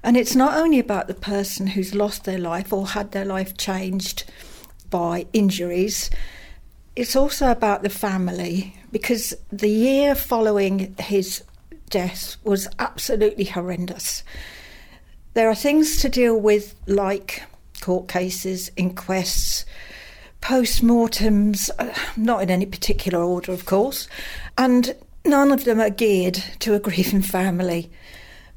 And 0.04 0.18
it's 0.18 0.36
not 0.36 0.58
only 0.58 0.80
about 0.80 1.08
the 1.08 1.14
person 1.14 1.68
who's 1.68 1.94
lost 1.94 2.24
their 2.24 2.40
life 2.40 2.74
or 2.74 2.88
had 2.88 3.12
their 3.12 3.26
life 3.26 3.58
changed 3.58 4.24
by 4.90 5.28
injuries, 5.32 6.10
it's 6.96 7.16
also 7.16 7.52
about 7.52 7.84
the 7.84 7.90
family 7.90 8.76
because 8.92 9.34
the 9.52 9.70
year 9.70 10.16
following 10.16 10.96
his 11.00 11.44
death 11.90 12.38
was 12.44 12.68
absolutely 12.80 13.46
horrendous. 13.46 14.24
There 15.34 15.50
are 15.50 15.56
things 15.56 16.02
to 16.02 16.10
deal 16.10 16.40
with 16.40 16.76
like 16.88 17.44
court 17.80 18.08
cases, 18.08 18.72
inquests, 18.76 19.66
post 20.42 20.82
mortems, 20.82 21.70
uh, 21.80 21.94
not 22.18 22.42
in 22.42 22.50
any 22.50 22.66
particular 22.66 23.24
order, 23.24 23.52
of 23.52 23.66
course, 23.66 24.08
and 24.58 24.96
none 25.24 25.52
of 25.52 25.66
them 25.66 25.80
are 25.80 25.90
geared 25.90 26.44
to 26.60 26.74
a 26.74 26.80
grieving 26.80 27.22
family. 27.22 27.92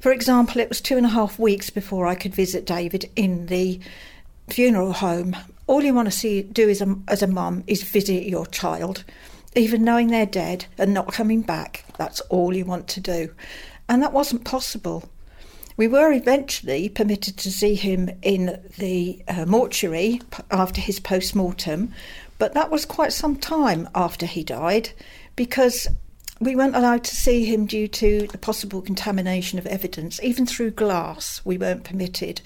For 0.04 0.12
example, 0.12 0.60
it 0.60 0.68
was 0.68 0.82
two 0.82 0.98
and 0.98 1.06
a 1.06 1.08
half 1.08 1.38
weeks 1.38 1.70
before 1.70 2.06
I 2.06 2.14
could 2.14 2.34
visit 2.34 2.66
David 2.66 3.10
in 3.16 3.46
the 3.46 3.80
funeral 4.50 4.92
home. 4.92 5.34
All 5.66 5.82
you 5.82 5.94
want 5.94 6.08
to 6.08 6.12
see 6.12 6.42
do 6.42 6.68
as 6.68 6.82
a, 6.82 6.94
as 7.08 7.22
a 7.22 7.26
mum 7.26 7.64
is 7.66 7.82
visit 7.82 8.24
your 8.24 8.44
child 8.44 9.02
even 9.54 9.82
knowing 9.82 10.08
they're 10.08 10.26
dead 10.26 10.66
and 10.76 10.92
not 10.92 11.14
coming 11.14 11.40
back, 11.40 11.86
that's 11.96 12.20
all 12.28 12.54
you 12.54 12.66
want 12.66 12.86
to 12.88 13.00
do. 13.00 13.32
And 13.88 14.02
that 14.02 14.12
wasn't 14.12 14.44
possible. 14.44 15.08
We 15.78 15.88
were 15.88 16.12
eventually 16.12 16.90
permitted 16.90 17.38
to 17.38 17.50
see 17.50 17.74
him 17.74 18.10
in 18.20 18.60
the 18.76 19.22
uh, 19.26 19.46
mortuary 19.46 20.20
after 20.50 20.82
his 20.82 21.00
post 21.00 21.34
mortem, 21.34 21.94
but 22.36 22.52
that 22.52 22.70
was 22.70 22.84
quite 22.84 23.14
some 23.14 23.36
time 23.36 23.88
after 23.94 24.26
he 24.26 24.44
died 24.44 24.90
because 25.34 25.88
we 26.40 26.56
weren't 26.56 26.76
allowed 26.76 27.04
to 27.04 27.14
see 27.14 27.44
him 27.44 27.66
due 27.66 27.88
to 27.88 28.26
the 28.26 28.38
possible 28.38 28.82
contamination 28.82 29.58
of 29.58 29.66
evidence. 29.66 30.20
Even 30.22 30.46
through 30.46 30.72
glass, 30.72 31.40
we 31.44 31.58
weren't 31.58 31.84
permitted. 31.84 32.40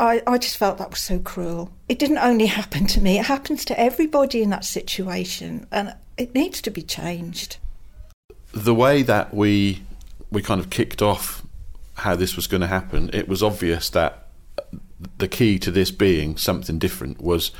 I, 0.00 0.22
I 0.26 0.38
just 0.38 0.56
felt 0.56 0.78
that 0.78 0.90
was 0.90 1.00
so 1.00 1.18
cruel. 1.18 1.70
It 1.88 1.98
didn't 1.98 2.18
only 2.18 2.46
happen 2.60 2.86
to 2.88 3.00
me, 3.00 3.18
it 3.18 3.26
happens 3.26 3.64
to 3.66 3.78
everybody 3.78 4.42
in 4.42 4.50
that 4.50 4.64
situation. 4.64 5.66
And 5.70 5.94
it 6.16 6.34
needs 6.34 6.60
to 6.62 6.70
be 6.70 6.82
changed. 6.82 7.58
The 8.52 8.74
way 8.74 9.02
that 9.02 9.32
we 9.32 9.82
we 10.30 10.42
kind 10.42 10.60
of 10.60 10.70
kicked 10.70 11.02
off 11.02 11.42
how 11.94 12.16
this 12.16 12.36
was 12.36 12.46
going 12.46 12.62
to 12.62 12.66
happen, 12.66 13.10
it 13.12 13.28
was 13.28 13.42
obvious 13.42 13.90
that 13.90 14.26
the 15.18 15.28
key 15.28 15.58
to 15.58 15.70
this 15.70 15.90
being 15.90 16.36
something 16.36 16.78
different 16.78 17.20
was 17.20 17.50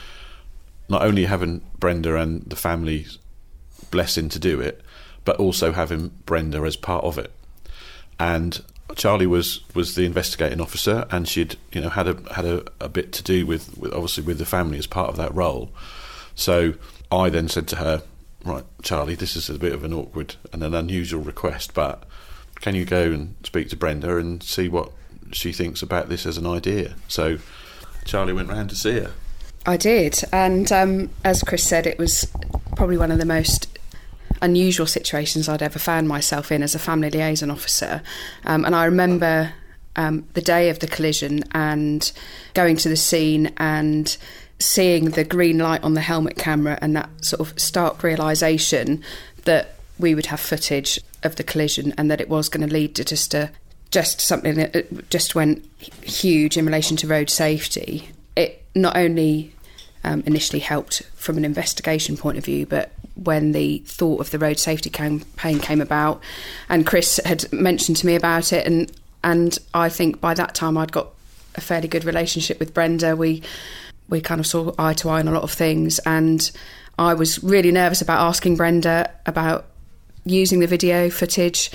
not 0.88 1.03
only 1.03 1.27
having 1.27 1.61
Brenda 1.79 2.17
and 2.17 2.43
the 2.43 2.57
family's 2.57 3.19
blessing 3.91 4.29
to 4.31 4.38
do 4.38 4.61
it, 4.61 4.83
but 5.25 5.37
also 5.37 5.73
having 5.73 6.09
Brenda 6.27 6.63
as 6.63 6.77
part 6.77 7.05
of 7.05 7.19
it. 7.19 7.33
And 8.19 8.61
Charlie 8.97 9.27
was 9.27 9.61
was 9.75 9.95
the 9.95 10.05
investigating 10.05 10.61
officer, 10.61 11.07
and 11.11 11.29
she'd 11.29 11.57
you 11.73 11.81
know 11.81 11.89
had 11.89 12.09
a 12.09 12.17
had 12.33 12.45
a, 12.45 12.65
a 12.81 12.89
bit 12.89 13.13
to 13.13 13.23
do 13.23 13.47
with, 13.47 13.77
with 13.79 13.93
obviously 13.93 14.25
with 14.25 14.39
the 14.39 14.47
family 14.47 14.79
as 14.79 14.87
part 14.87 15.09
of 15.09 15.17
that 15.17 15.35
role. 15.35 15.71
So 16.35 16.75
I 17.11 17.29
then 17.29 17.49
said 17.49 17.69
to 17.69 17.77
her, 17.77 18.03
right, 18.45 18.65
Charlie, 18.83 19.15
this 19.15 19.37
is 19.37 19.51
a 19.51 19.59
bit 19.59 19.73
of 19.73 19.85
an 19.85 19.93
awkward 19.93 20.37
and 20.53 20.63
an 20.63 20.75
unusual 20.75 21.23
request, 21.23 21.75
but 21.75 22.05
can 22.57 22.75
you 22.75 22.85
go 22.85 23.03
and 23.13 23.35
speak 23.45 23.69
to 23.71 23.77
Brenda 23.77 24.17
and 24.17 24.43
see 24.43 24.69
what 24.69 24.91
she 25.33 25.53
thinks 25.53 25.83
about 25.83 26.09
this 26.09 26.25
as 26.27 26.39
an 26.39 26.47
idea? 26.47 26.95
So 27.09 27.39
Charlie 28.05 28.33
went 28.33 28.49
round 28.49 28.71
to 28.71 28.77
see 28.77 29.01
her. 29.01 29.13
I 29.65 29.77
did, 29.77 30.23
and 30.33 30.71
um, 30.73 31.11
as 31.25 31.43
Chris 31.43 31.65
said, 31.65 31.87
it 31.87 31.99
was 31.99 32.27
probably 32.77 32.97
one 32.97 33.13
of 33.13 33.19
the 33.19 33.25
most 33.25 33.79
unusual 34.42 34.87
situations 34.87 35.48
I'd 35.48 35.62
ever 35.62 35.78
found 35.78 36.09
myself 36.09 36.52
in 36.52 36.62
as 36.62 36.74
a 36.74 36.78
family 36.78 37.11
liaison 37.11 37.50
officer. 37.50 38.02
Um, 38.44 38.64
and 38.64 38.74
I 38.76 38.85
remember 38.85 39.55
um, 39.96 40.26
the 40.35 40.42
day 40.42 40.68
of 40.68 40.81
the 40.81 40.87
collision 40.87 41.44
and 41.52 42.12
going 42.55 42.76
to 42.78 42.88
the 42.88 42.96
scene 42.96 43.52
and 43.57 44.16
seeing 44.59 45.07
the 45.07 45.24
green 45.24 45.59
light 45.59 45.83
on 45.83 45.94
the 45.94 46.00
helmet 46.00 46.37
camera 46.37 46.78
and 46.83 46.94
that 46.96 47.09
sort 47.24 47.40
of 47.40 47.59
stark 47.59 48.02
realization 48.02 49.02
that 49.44 49.74
we 49.98 50.14
would 50.14 50.26
have 50.26 50.40
footage 50.40 51.00
of 51.22 51.37
the 51.37 51.44
collision 51.44 51.92
and 51.96 52.11
that 52.11 52.20
it 52.20 52.28
was 52.28 52.48
going 52.48 52.66
to 52.66 52.72
lead 52.72 52.94
to 52.96 53.05
just 53.05 53.35
a 53.35 53.50
just 53.90 54.22
something 54.22 54.55
that 54.55 55.11
just 55.11 55.35
went 55.35 55.62
huge 56.02 56.57
in 56.57 56.64
relation 56.64 56.96
to 56.96 57.07
road 57.07 57.28
safety. 57.28 58.09
It 58.35 58.64
not 58.74 58.96
only 58.96 59.52
um, 60.02 60.22
initially 60.24 60.61
helped 60.61 61.02
from 61.14 61.37
an 61.37 61.44
investigation 61.44 62.16
point 62.16 62.38
of 62.38 62.44
view, 62.44 62.64
but 62.64 62.90
when 63.14 63.53
the 63.53 63.79
thought 63.87 64.20
of 64.20 64.31
the 64.31 64.38
road 64.38 64.59
safety 64.59 64.90
campaign 64.90 65.59
came 65.59 65.81
about, 65.81 66.22
and 66.68 66.87
Chris 66.87 67.20
had 67.25 67.51
mentioned 67.53 67.96
to 67.98 68.07
me 68.07 68.14
about 68.14 68.53
it, 68.53 68.66
and 68.66 68.90
and 69.25 69.59
I 69.75 69.88
think 69.88 70.20
by 70.20 70.35
that 70.35 70.55
time 70.55 70.77
I'd 70.77 70.92
got 70.92 71.09
a 71.55 71.61
fairly 71.61 71.88
good 71.88 72.05
relationship 72.05 72.59
with 72.59 72.75
Brenda. 72.75 73.14
We 73.16 73.42
we 74.09 74.20
kind 74.20 74.40
of 74.40 74.46
saw 74.46 74.72
eye 74.79 74.94
to 74.94 75.09
eye 75.09 75.20
on 75.20 75.29
a 75.29 75.33
lot 75.33 75.42
of 75.42 75.51
things. 75.51 75.98
And 76.01 76.51
I 76.98 77.14
was 77.14 77.42
really 77.42 77.72
nervous 77.72 78.03
about 78.03 78.20
asking 78.20 78.57
Brenda 78.57 79.11
about 79.27 79.66
using 80.25 80.61
the 80.61 80.66
video 80.66 81.11
footage 81.11 81.70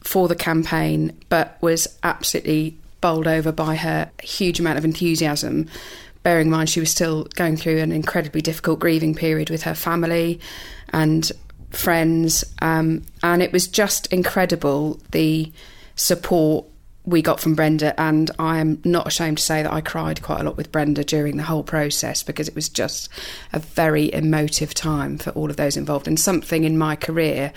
for 0.00 0.28
the 0.28 0.36
campaign, 0.36 1.18
but 1.28 1.56
was 1.60 1.88
absolutely 2.02 2.76
bowled 3.00 3.26
over 3.26 3.52
by 3.52 3.76
her 3.76 4.10
huge 4.22 4.60
amount 4.60 4.78
of 4.78 4.84
enthusiasm. 4.84 5.68
Bearing 6.24 6.48
in 6.48 6.50
mind 6.50 6.68
she 6.68 6.80
was 6.80 6.90
still 6.90 7.24
going 7.36 7.56
through 7.56 7.78
an 7.78 7.92
incredibly 7.92 8.40
difficult 8.40 8.80
grieving 8.80 9.14
period 9.14 9.50
with 9.50 9.62
her 9.62 9.74
family 9.74 10.40
and 10.92 11.30
friends, 11.70 12.44
um, 12.60 13.02
and 13.22 13.42
it 13.42 13.52
was 13.52 13.68
just 13.68 14.06
incredible 14.12 15.00
the 15.12 15.52
support 15.96 16.66
we 17.06 17.20
got 17.20 17.38
from 17.38 17.54
Brenda, 17.54 17.98
and 18.00 18.30
I 18.38 18.58
am 18.58 18.80
not 18.84 19.06
ashamed 19.06 19.36
to 19.36 19.44
say 19.44 19.62
that 19.62 19.72
I 19.72 19.82
cried 19.82 20.22
quite 20.22 20.40
a 20.40 20.44
lot 20.44 20.56
with 20.56 20.72
Brenda 20.72 21.04
during 21.04 21.36
the 21.36 21.42
whole 21.42 21.62
process 21.62 22.22
because 22.22 22.48
it 22.48 22.54
was 22.54 22.68
just 22.70 23.10
a 23.52 23.58
very 23.58 24.12
emotive 24.12 24.72
time 24.72 25.18
for 25.18 25.30
all 25.30 25.50
of 25.50 25.56
those 25.56 25.76
involved, 25.76 26.08
and 26.08 26.18
something 26.18 26.64
in 26.64 26.78
my 26.78 26.96
career 26.96 27.52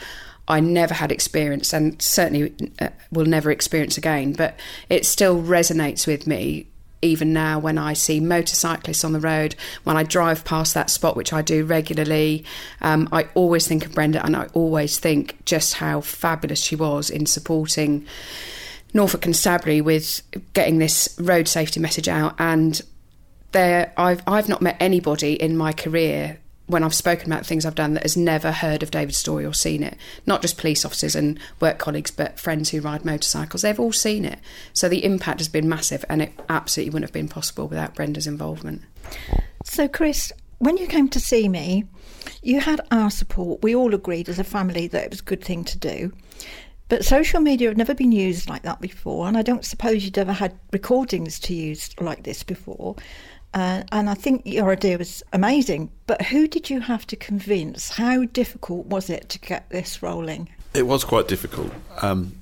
I 0.50 0.60
never 0.60 0.94
had 0.94 1.12
experienced, 1.12 1.74
and 1.74 2.02
certainly 2.02 2.54
uh, 2.80 2.90
will 3.12 3.26
never 3.26 3.52
experience 3.52 3.98
again. 3.98 4.34
But 4.34 4.60
it 4.90 5.06
still 5.06 5.42
resonates 5.42 6.06
with 6.06 6.28
me 6.28 6.68
even 7.02 7.34
now 7.34 7.60
when 7.60 7.78
I 7.78 7.94
see 7.94 8.20
motorcyclists 8.20 9.04
on 9.04 9.14
the 9.14 9.20
road, 9.20 9.56
when 9.84 9.98
I 9.98 10.04
drive 10.04 10.44
past 10.46 10.74
that 10.74 10.90
spot, 10.90 11.16
which 11.16 11.34
I 11.34 11.42
do 11.42 11.64
regularly, 11.66 12.46
um, 12.82 13.08
I 13.12 13.28
always 13.34 13.68
think 13.68 13.86
of 13.86 13.94
Brenda 13.94 14.24
and 14.26 14.36
I 14.36 14.48
always 14.54 15.00
think 15.00 15.46
just 15.46 15.76
how 15.76 16.02
fabulous 16.02 16.62
she 16.62 16.76
was 16.76 17.10
in 17.10 17.26
supporting 17.26 18.06
Norfolk 18.94 19.22
Constabulary 19.22 19.82
with 19.82 20.22
getting 20.54 20.80
this 20.80 21.16
road 21.20 21.48
safety 21.48 21.80
message 21.80 22.08
out. 22.08 22.36
And 22.40 22.82
there, 23.52 23.94
I've, 23.98 24.22
I've 24.28 24.50
not 24.50 24.62
met 24.62 24.78
anybody 24.80 25.34
in 25.34 25.56
my 25.56 25.74
career 25.74 26.40
when 26.68 26.84
I've 26.84 26.94
spoken 26.94 27.32
about 27.32 27.46
things 27.46 27.66
I've 27.66 27.76
done 27.76 27.94
that 27.96 28.04
has 28.04 28.18
never 28.18 28.52
heard 28.52 28.84
of 28.84 28.92
David's 28.92 29.18
story 29.18 29.46
or 29.46 29.54
seen 29.54 29.82
it. 29.82 29.98
Not 30.26 30.42
just 30.42 30.58
police 30.58 30.86
officers 30.86 31.16
and 31.16 31.40
work 31.60 31.78
colleagues, 31.80 32.12
but 32.12 32.40
friends 32.40 32.70
who 32.70 32.82
ride 32.82 33.06
motorcycles. 33.06 33.62
They've 33.62 33.80
all 33.80 33.94
seen 33.94 34.26
it. 34.26 34.40
So 34.74 34.90
the 34.90 35.04
impact 35.04 35.40
has 35.40 35.48
been 35.48 35.70
massive, 35.70 36.04
and 36.10 36.22
it 36.22 36.34
absolutely 36.50 36.92
wouldn't 36.92 37.10
have 37.10 37.14
been 37.14 37.30
possible 37.30 37.68
without 37.68 37.96
Brenda's 37.96 38.28
involvement. 38.28 38.82
So, 39.64 39.88
Chris, 39.88 40.32
when 40.60 40.78
you 40.78 40.88
came 40.88 41.08
to 41.10 41.20
see 41.20 41.48
me, 41.48 41.86
you 42.42 42.60
had 42.60 42.82
our 42.92 43.10
support. 43.10 43.64
We 43.64 43.76
all 43.76 43.94
agreed 43.94 44.28
as 44.28 44.40
a 44.40 44.44
family 44.44 44.88
that 44.88 45.06
it 45.06 45.10
was 45.10 45.22
a 45.22 45.24
good 45.24 45.44
thing 45.44 45.64
to 45.66 45.78
do. 45.78 46.12
But 46.90 47.04
social 47.04 47.42
media 47.42 47.68
had 47.68 47.78
never 47.78 47.94
been 47.94 48.14
used 48.14 48.50
like 48.50 48.64
that 48.64 48.80
before, 48.80 49.28
and 49.28 49.38
I 49.38 49.42
don't 49.42 49.66
suppose 49.66 50.06
you'd 50.06 50.18
ever 50.18 50.32
had 50.32 50.58
recordings 50.72 51.40
to 51.42 51.54
use 51.54 51.90
like 52.00 52.24
this 52.24 52.44
before. 52.44 52.96
Uh, 53.54 53.84
and 53.92 54.10
I 54.10 54.14
think 54.14 54.44
your 54.46 54.72
idea 54.72 54.98
was 54.98 55.24
amazing. 55.34 55.90
But 56.06 56.22
who 56.22 56.48
did 56.48 56.70
you 56.70 56.80
have 56.82 57.08
to 57.08 57.16
convince? 57.16 57.90
How 57.90 58.26
difficult 58.26 58.88
was 58.88 59.10
it 59.10 59.30
to 59.30 59.40
get 59.40 59.70
this 59.70 60.04
rolling? 60.04 60.50
It 60.74 60.86
was 60.86 61.04
quite 61.04 61.28
difficult. 61.28 61.72
Um, 62.02 62.42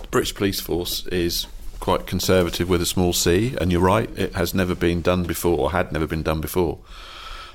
the 0.00 0.08
British 0.08 0.34
Police 0.34 0.60
Force 0.60 1.06
is 1.06 1.46
quite 1.80 2.06
conservative 2.06 2.68
with 2.68 2.82
a 2.82 2.86
small 2.86 3.12
c, 3.12 3.56
and 3.60 3.70
you're 3.70 3.80
right, 3.80 4.10
it 4.18 4.34
has 4.34 4.54
never 4.54 4.74
been 4.74 5.02
done 5.02 5.24
before, 5.24 5.58
or 5.58 5.70
had 5.72 5.92
never 5.92 6.06
been 6.06 6.22
done 6.22 6.40
before. 6.40 6.78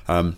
Um, 0.08 0.36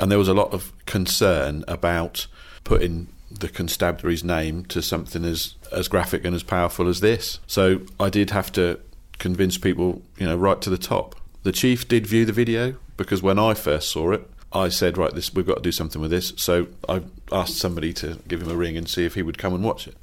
and 0.00 0.10
there 0.10 0.18
was 0.18 0.28
a 0.28 0.34
lot 0.34 0.52
of 0.52 0.72
concern 0.86 1.64
about 1.68 2.26
putting 2.64 3.08
the 3.30 3.48
constabulary's 3.48 4.24
name 4.24 4.64
to 4.66 4.82
something 4.82 5.24
as, 5.24 5.54
as 5.72 5.88
graphic 5.88 6.24
and 6.24 6.34
as 6.34 6.42
powerful 6.42 6.88
as 6.88 7.00
this. 7.00 7.38
So 7.46 7.80
I 7.98 8.10
did 8.10 8.30
have 8.30 8.52
to 8.52 8.78
convince 9.18 9.58
people, 9.58 10.02
you 10.18 10.26
know, 10.26 10.36
right 10.36 10.60
to 10.62 10.70
the 10.70 10.78
top 10.78 11.16
the 11.44 11.52
chief 11.52 11.86
did 11.86 12.06
view 12.06 12.24
the 12.24 12.32
video 12.32 12.74
because 12.96 13.22
when 13.22 13.38
I 13.38 13.54
first 13.54 13.90
saw 13.90 14.12
it, 14.12 14.28
I 14.52 14.68
said, 14.68 14.98
right, 14.98 15.12
this 15.12 15.32
we've 15.34 15.46
got 15.46 15.56
to 15.56 15.62
do 15.62 15.72
something 15.72 16.00
with 16.00 16.10
this. 16.10 16.32
So 16.36 16.68
I 16.88 17.02
asked 17.30 17.58
somebody 17.58 17.92
to 17.94 18.18
give 18.26 18.42
him 18.42 18.50
a 18.50 18.56
ring 18.56 18.76
and 18.76 18.88
see 18.88 19.04
if 19.04 19.14
he 19.14 19.22
would 19.22 19.38
come 19.38 19.54
and 19.54 19.62
watch 19.62 19.86
it. 19.86 19.96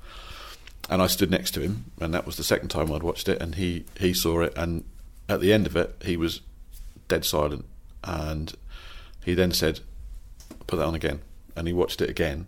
And 0.90 1.02
I 1.02 1.08
stood 1.08 1.32
next 1.32 1.52
to 1.52 1.62
him, 1.62 1.86
and 2.00 2.14
that 2.14 2.26
was 2.26 2.38
the 2.38 2.44
second 2.44 2.70
time 2.70 2.92
I'd 2.92 3.04
watched 3.04 3.30
it, 3.30 3.42
and 3.42 3.56
he, 3.56 3.86
he 3.98 4.14
saw 4.14 4.42
it, 4.42 4.54
and 4.58 4.84
at 5.30 5.40
the 5.40 5.54
end 5.54 5.66
of 5.66 5.76
it, 5.76 5.96
he 6.04 6.18
was 6.18 6.42
dead 7.08 7.24
silent. 7.24 7.66
And 8.04 8.54
he 9.24 9.34
then 9.34 9.52
said, 9.52 9.80
put 10.68 10.78
that 10.78 10.86
on 10.86 10.96
again. 10.96 11.22
And 11.56 11.68
he 11.68 11.74
watched 11.74 12.02
it 12.02 12.10
again. 12.10 12.48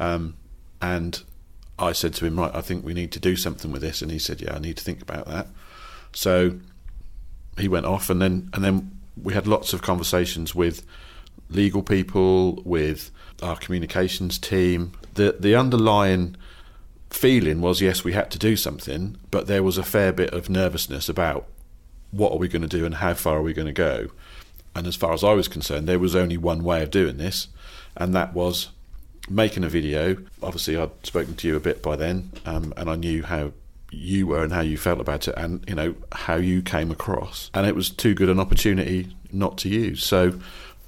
Um, 0.00 0.36
and 0.82 1.22
I 1.78 1.92
said 1.92 2.14
to 2.14 2.26
him, 2.26 2.38
right, 2.38 2.54
I 2.54 2.62
think 2.62 2.84
we 2.84 2.94
need 2.94 3.12
to 3.12 3.20
do 3.20 3.36
something 3.36 3.70
with 3.70 3.82
this. 3.82 4.02
And 4.02 4.10
he 4.10 4.18
said, 4.18 4.40
yeah, 4.40 4.54
I 4.54 4.58
need 4.58 4.76
to 4.78 4.84
think 4.84 5.02
about 5.02 5.26
that. 5.26 5.46
So 6.12 6.58
he 7.58 7.68
went 7.68 7.86
off, 7.86 8.10
and 8.10 8.20
then 8.20 8.50
and 8.52 8.64
then 8.64 8.90
we 9.20 9.34
had 9.34 9.46
lots 9.46 9.72
of 9.72 9.82
conversations 9.82 10.54
with 10.54 10.84
legal 11.48 11.82
people, 11.82 12.62
with 12.64 13.10
our 13.42 13.56
communications 13.56 14.38
team. 14.38 14.92
The 15.14 15.36
the 15.38 15.54
underlying 15.54 16.36
feeling 17.10 17.60
was 17.60 17.80
yes, 17.80 18.04
we 18.04 18.12
had 18.12 18.30
to 18.32 18.38
do 18.38 18.56
something, 18.56 19.16
but 19.30 19.46
there 19.46 19.62
was 19.62 19.78
a 19.78 19.82
fair 19.82 20.12
bit 20.12 20.30
of 20.30 20.50
nervousness 20.50 21.08
about 21.08 21.46
what 22.10 22.32
are 22.32 22.38
we 22.38 22.48
going 22.48 22.62
to 22.62 22.68
do 22.68 22.84
and 22.84 22.96
how 22.96 23.14
far 23.14 23.38
are 23.38 23.42
we 23.42 23.52
going 23.52 23.66
to 23.66 23.72
go. 23.72 24.08
And 24.74 24.86
as 24.86 24.96
far 24.96 25.12
as 25.12 25.24
I 25.24 25.32
was 25.32 25.48
concerned, 25.48 25.88
there 25.88 25.98
was 25.98 26.14
only 26.14 26.36
one 26.36 26.62
way 26.62 26.82
of 26.82 26.90
doing 26.90 27.16
this, 27.16 27.48
and 27.96 28.14
that 28.14 28.34
was 28.34 28.68
making 29.28 29.64
a 29.64 29.68
video. 29.68 30.16
Obviously, 30.42 30.76
I'd 30.76 30.90
spoken 31.04 31.34
to 31.36 31.48
you 31.48 31.56
a 31.56 31.60
bit 31.60 31.82
by 31.82 31.96
then, 31.96 32.30
um, 32.44 32.74
and 32.76 32.90
I 32.90 32.96
knew 32.96 33.22
how 33.22 33.52
you 33.96 34.26
were 34.26 34.44
and 34.44 34.52
how 34.52 34.60
you 34.60 34.76
felt 34.76 35.00
about 35.00 35.26
it 35.26 35.34
and 35.36 35.64
you 35.68 35.74
know 35.74 35.94
how 36.12 36.36
you 36.36 36.62
came 36.62 36.90
across. 36.90 37.50
And 37.54 37.66
it 37.66 37.74
was 37.74 37.90
too 37.90 38.14
good 38.14 38.28
an 38.28 38.38
opportunity 38.38 39.16
not 39.32 39.58
to 39.58 39.68
use. 39.68 40.04
So 40.04 40.38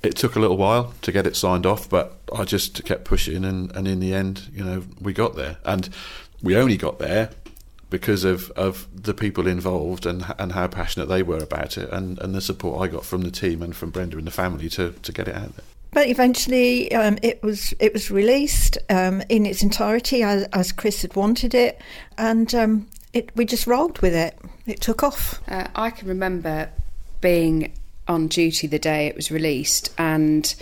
it 0.02 0.14
took 0.14 0.36
a 0.36 0.38
little 0.38 0.56
while 0.56 0.94
to 1.02 1.10
get 1.10 1.26
it 1.26 1.34
signed 1.34 1.66
off 1.66 1.88
but 1.88 2.18
I 2.36 2.44
just 2.44 2.84
kept 2.84 3.04
pushing 3.04 3.44
and, 3.44 3.74
and 3.74 3.88
in 3.88 3.98
the 3.98 4.14
end 4.14 4.48
you 4.52 4.64
know 4.64 4.84
we 5.00 5.12
got 5.12 5.36
there. 5.36 5.56
And 5.64 5.88
we 6.42 6.56
only 6.56 6.76
got 6.76 6.98
there 6.98 7.30
because 7.90 8.24
of, 8.24 8.50
of 8.50 8.86
the 8.94 9.14
people 9.14 9.46
involved 9.46 10.04
and 10.04 10.24
and 10.38 10.52
how 10.52 10.68
passionate 10.68 11.06
they 11.06 11.22
were 11.22 11.42
about 11.42 11.78
it 11.78 11.90
and, 11.90 12.18
and 12.20 12.34
the 12.34 12.40
support 12.40 12.82
I 12.82 12.92
got 12.92 13.04
from 13.04 13.22
the 13.22 13.30
team 13.30 13.62
and 13.62 13.74
from 13.74 13.90
Brenda 13.90 14.18
and 14.18 14.26
the 14.26 14.30
family 14.30 14.68
to, 14.70 14.92
to 14.92 15.12
get 15.12 15.26
it 15.26 15.34
out 15.34 15.56
there. 15.56 15.64
But 15.90 16.08
eventually, 16.08 16.94
um, 16.94 17.18
it 17.22 17.42
was 17.42 17.72
it 17.80 17.94
was 17.94 18.10
released 18.10 18.76
um, 18.90 19.22
in 19.30 19.46
its 19.46 19.62
entirety 19.62 20.22
as, 20.22 20.44
as, 20.52 20.70
Chris 20.70 21.00
had 21.00 21.16
wanted 21.16 21.54
it, 21.54 21.80
and 22.18 22.54
um, 22.54 22.86
it, 23.12 23.34
we 23.36 23.44
just 23.44 23.66
rolled 23.66 24.00
with 24.00 24.14
it. 24.14 24.38
It 24.66 24.80
took 24.80 25.02
off. 25.02 25.40
Uh, 25.48 25.68
I 25.74 25.90
can 25.90 26.08
remember 26.08 26.70
being 27.20 27.72
on 28.06 28.28
duty 28.28 28.66
the 28.66 28.78
day 28.78 29.06
it 29.06 29.16
was 29.16 29.30
released 29.30 29.92
and 29.98 30.54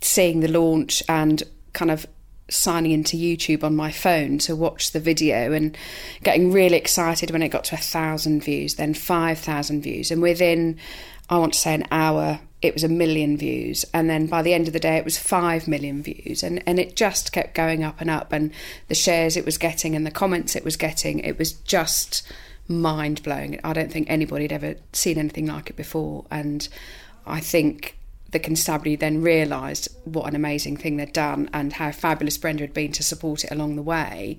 seeing 0.00 0.40
the 0.40 0.48
launch 0.48 1.02
and 1.08 1.42
kind 1.72 1.90
of 1.90 2.06
signing 2.48 2.92
into 2.92 3.16
YouTube 3.16 3.64
on 3.64 3.74
my 3.74 3.90
phone 3.90 4.38
to 4.38 4.54
watch 4.54 4.92
the 4.92 5.00
video 5.00 5.52
and 5.52 5.76
getting 6.22 6.52
really 6.52 6.76
excited 6.76 7.30
when 7.30 7.42
it 7.42 7.48
got 7.48 7.64
to 7.64 7.74
a 7.74 7.78
thousand 7.78 8.42
views, 8.42 8.76
then 8.76 8.94
five 8.94 9.38
thousand 9.38 9.82
views, 9.82 10.10
and 10.10 10.22
within 10.22 10.78
I 11.28 11.38
want 11.38 11.54
to 11.54 11.58
say 11.58 11.74
an 11.74 11.86
hour, 11.90 12.38
it 12.66 12.74
was 12.74 12.84
a 12.84 12.88
million 12.88 13.36
views. 13.36 13.84
And 13.92 14.08
then 14.10 14.26
by 14.26 14.42
the 14.42 14.54
end 14.54 14.66
of 14.66 14.72
the 14.72 14.80
day, 14.80 14.96
it 14.96 15.04
was 15.04 15.18
five 15.18 15.66
million 15.66 16.02
views. 16.02 16.42
And, 16.42 16.62
and 16.66 16.78
it 16.78 16.96
just 16.96 17.32
kept 17.32 17.54
going 17.54 17.84
up 17.84 18.00
and 18.00 18.10
up. 18.10 18.32
And 18.32 18.52
the 18.88 18.94
shares 18.94 19.36
it 19.36 19.44
was 19.44 19.58
getting 19.58 19.94
and 19.94 20.06
the 20.06 20.10
comments 20.10 20.56
it 20.56 20.64
was 20.64 20.76
getting, 20.76 21.20
it 21.20 21.38
was 21.38 21.52
just 21.52 22.26
mind 22.68 23.22
blowing. 23.22 23.60
I 23.64 23.72
don't 23.72 23.92
think 23.92 24.10
anybody 24.10 24.44
had 24.44 24.52
ever 24.52 24.74
seen 24.92 25.18
anything 25.18 25.46
like 25.46 25.70
it 25.70 25.76
before. 25.76 26.26
And 26.30 26.68
I 27.26 27.40
think 27.40 27.96
the 28.32 28.38
constabulary 28.38 28.96
then 28.96 29.22
realised 29.22 29.88
what 30.04 30.26
an 30.26 30.34
amazing 30.34 30.76
thing 30.76 30.96
they'd 30.96 31.12
done 31.12 31.48
and 31.52 31.72
how 31.72 31.92
fabulous 31.92 32.36
Brenda 32.36 32.64
had 32.64 32.74
been 32.74 32.92
to 32.92 33.02
support 33.02 33.44
it 33.44 33.50
along 33.50 33.76
the 33.76 33.82
way. 33.82 34.38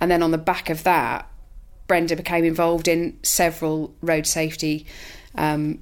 And 0.00 0.10
then 0.10 0.22
on 0.22 0.30
the 0.30 0.38
back 0.38 0.70
of 0.70 0.84
that, 0.84 1.28
Brenda 1.86 2.16
became 2.16 2.44
involved 2.44 2.88
in 2.88 3.18
several 3.22 3.94
road 4.00 4.26
safety 4.26 4.86
um, 5.34 5.80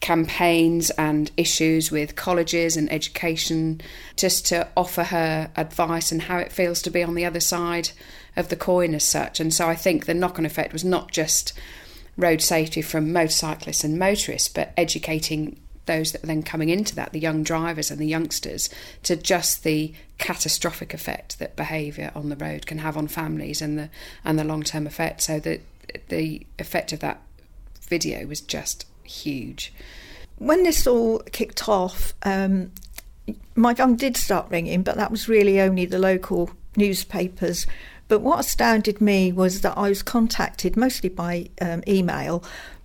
campaigns 0.00 0.90
and 0.90 1.30
issues 1.36 1.90
with 1.90 2.16
colleges 2.16 2.76
and 2.76 2.92
education 2.92 3.80
just 4.16 4.46
to 4.46 4.68
offer 4.76 5.04
her 5.04 5.50
advice 5.56 6.12
and 6.12 6.22
how 6.22 6.38
it 6.38 6.52
feels 6.52 6.82
to 6.82 6.90
be 6.90 7.02
on 7.02 7.14
the 7.14 7.24
other 7.24 7.40
side 7.40 7.90
of 8.36 8.48
the 8.48 8.56
coin 8.56 8.94
as 8.94 9.04
such. 9.04 9.40
And 9.40 9.52
so 9.52 9.68
I 9.68 9.74
think 9.74 10.06
the 10.06 10.14
knock 10.14 10.38
on 10.38 10.46
effect 10.46 10.72
was 10.72 10.84
not 10.84 11.10
just 11.10 11.52
road 12.16 12.40
safety 12.40 12.82
from 12.82 13.12
motorcyclists 13.12 13.84
and 13.84 13.98
motorists, 13.98 14.48
but 14.48 14.72
educating 14.76 15.58
those 15.86 16.12
that 16.12 16.24
are 16.24 16.26
then 16.26 16.42
coming 16.42 16.68
into 16.68 16.94
that, 16.96 17.12
the 17.12 17.20
young 17.20 17.42
drivers 17.42 17.90
and 17.90 18.00
the 18.00 18.06
youngsters, 18.06 18.68
to 19.04 19.16
just 19.16 19.62
the 19.62 19.92
catastrophic 20.18 20.92
effect 20.92 21.38
that 21.38 21.56
behaviour 21.56 22.10
on 22.14 22.28
the 22.28 22.36
road 22.36 22.66
can 22.66 22.78
have 22.78 22.96
on 22.96 23.06
families 23.06 23.62
and 23.62 23.78
the 23.78 23.88
and 24.24 24.38
the 24.38 24.44
long 24.44 24.62
term 24.62 24.86
effect. 24.86 25.22
So 25.22 25.38
that 25.40 25.60
the 26.08 26.44
effect 26.58 26.92
of 26.92 27.00
that 27.00 27.22
video 27.88 28.26
was 28.26 28.40
just 28.40 28.84
huge. 29.06 29.72
When 30.38 30.62
this 30.62 30.86
all 30.86 31.20
kicked 31.32 31.68
off, 31.68 32.14
um, 32.22 32.72
my 33.54 33.74
phone 33.74 33.96
did 33.96 34.16
start 34.16 34.50
ringing, 34.50 34.82
but 34.82 34.96
that 34.96 35.10
was 35.10 35.28
really 35.28 35.60
only 35.60 35.86
the 35.86 35.98
local 35.98 36.50
newspapers. 36.76 37.66
But 38.08 38.20
what 38.20 38.40
astounded 38.40 39.00
me 39.00 39.32
was 39.32 39.62
that 39.62 39.76
I 39.76 39.88
was 39.88 40.02
contacted 40.02 40.76
mostly 40.76 41.08
by 41.08 41.48
um, 41.60 41.82
email 41.88 42.44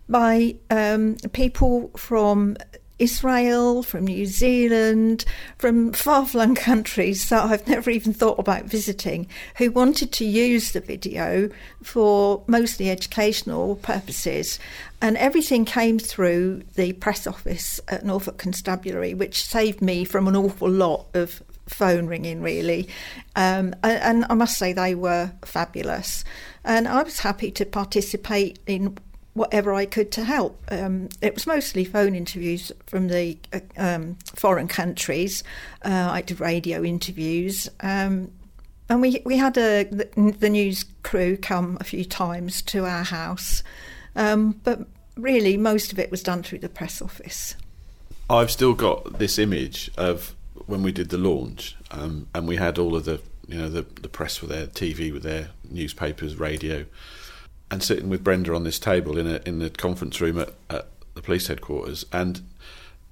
by 0.09 0.55
um, 0.69 1.15
people 1.31 1.89
from 1.95 2.57
Israel, 3.01 3.81
from 3.81 4.05
New 4.05 4.25
Zealand, 4.25 5.25
from 5.57 5.91
far 5.91 6.25
flung 6.25 6.53
countries 6.55 7.29
that 7.29 7.43
I've 7.43 7.67
never 7.67 7.89
even 7.89 8.13
thought 8.13 8.37
about 8.37 8.65
visiting, 8.65 9.27
who 9.57 9.71
wanted 9.71 10.11
to 10.13 10.25
use 10.25 10.71
the 10.71 10.79
video 10.79 11.49
for 11.81 12.43
mostly 12.47 12.89
educational 12.89 13.75
purposes. 13.77 14.59
And 15.01 15.17
everything 15.17 15.65
came 15.65 15.97
through 15.97 16.61
the 16.75 16.93
press 16.93 17.25
office 17.25 17.79
at 17.87 18.05
Norfolk 18.05 18.37
Constabulary, 18.37 19.15
which 19.15 19.43
saved 19.43 19.81
me 19.81 20.05
from 20.05 20.27
an 20.27 20.35
awful 20.35 20.69
lot 20.69 21.07
of 21.15 21.41
phone 21.67 22.05
ringing, 22.05 22.41
really. 22.41 22.87
Um, 23.35 23.73
and, 23.83 24.01
and 24.03 24.25
I 24.29 24.35
must 24.35 24.59
say, 24.59 24.73
they 24.73 24.93
were 24.93 25.31
fabulous. 25.43 26.23
And 26.63 26.87
I 26.87 27.01
was 27.01 27.19
happy 27.19 27.49
to 27.51 27.65
participate 27.65 28.59
in 28.67 28.97
whatever 29.33 29.73
I 29.73 29.85
could 29.85 30.11
to 30.13 30.23
help. 30.23 30.61
Um, 30.69 31.09
it 31.21 31.33
was 31.33 31.47
mostly 31.47 31.85
phone 31.85 32.15
interviews 32.15 32.71
from 32.87 33.07
the 33.07 33.37
uh, 33.53 33.59
um, 33.77 34.17
foreign 34.35 34.67
countries. 34.67 35.43
Uh, 35.83 36.09
I 36.11 36.21
did 36.21 36.39
radio 36.39 36.83
interviews. 36.83 37.69
Um, 37.79 38.31
and 38.89 39.01
we, 39.01 39.21
we 39.25 39.37
had 39.37 39.57
a, 39.57 39.85
the, 39.85 40.35
the, 40.37 40.49
news 40.49 40.83
crew 41.03 41.37
come 41.37 41.77
a 41.79 41.85
few 41.85 42.03
times 42.03 42.61
to 42.63 42.85
our 42.85 43.03
house. 43.03 43.63
Um, 44.17 44.59
but 44.65 44.85
really 45.15 45.55
most 45.55 45.93
of 45.93 45.99
it 45.99 46.11
was 46.11 46.21
done 46.21 46.43
through 46.43 46.59
the 46.59 46.69
press 46.69 47.01
office. 47.01 47.55
I've 48.29 48.51
still 48.51 48.73
got 48.73 49.19
this 49.19 49.37
image 49.39 49.91
of 49.97 50.35
when 50.65 50.83
we 50.83 50.91
did 50.91 51.09
the 51.09 51.17
launch, 51.17 51.75
um, 51.91 52.27
and 52.33 52.47
we 52.47 52.55
had 52.55 52.77
all 52.77 52.95
of 52.95 53.05
the 53.05 53.21
you 53.47 53.57
know 53.57 53.67
the 53.67 53.81
the 54.01 54.07
press 54.07 54.41
were 54.41 54.47
there, 54.47 54.67
TV 54.67 55.11
were 55.11 55.19
there, 55.19 55.49
newspapers, 55.69 56.37
radio, 56.37 56.85
and 57.71 57.81
sitting 57.81 58.09
with 58.09 58.23
Brenda 58.23 58.53
on 58.53 58.65
this 58.65 58.77
table 58.77 59.17
in 59.17 59.25
a 59.25 59.41
in 59.45 59.59
the 59.59 59.69
conference 59.69 60.19
room 60.19 60.37
at, 60.37 60.53
at 60.69 60.87
the 61.15 61.21
police 61.21 61.47
headquarters, 61.47 62.05
and 62.11 62.41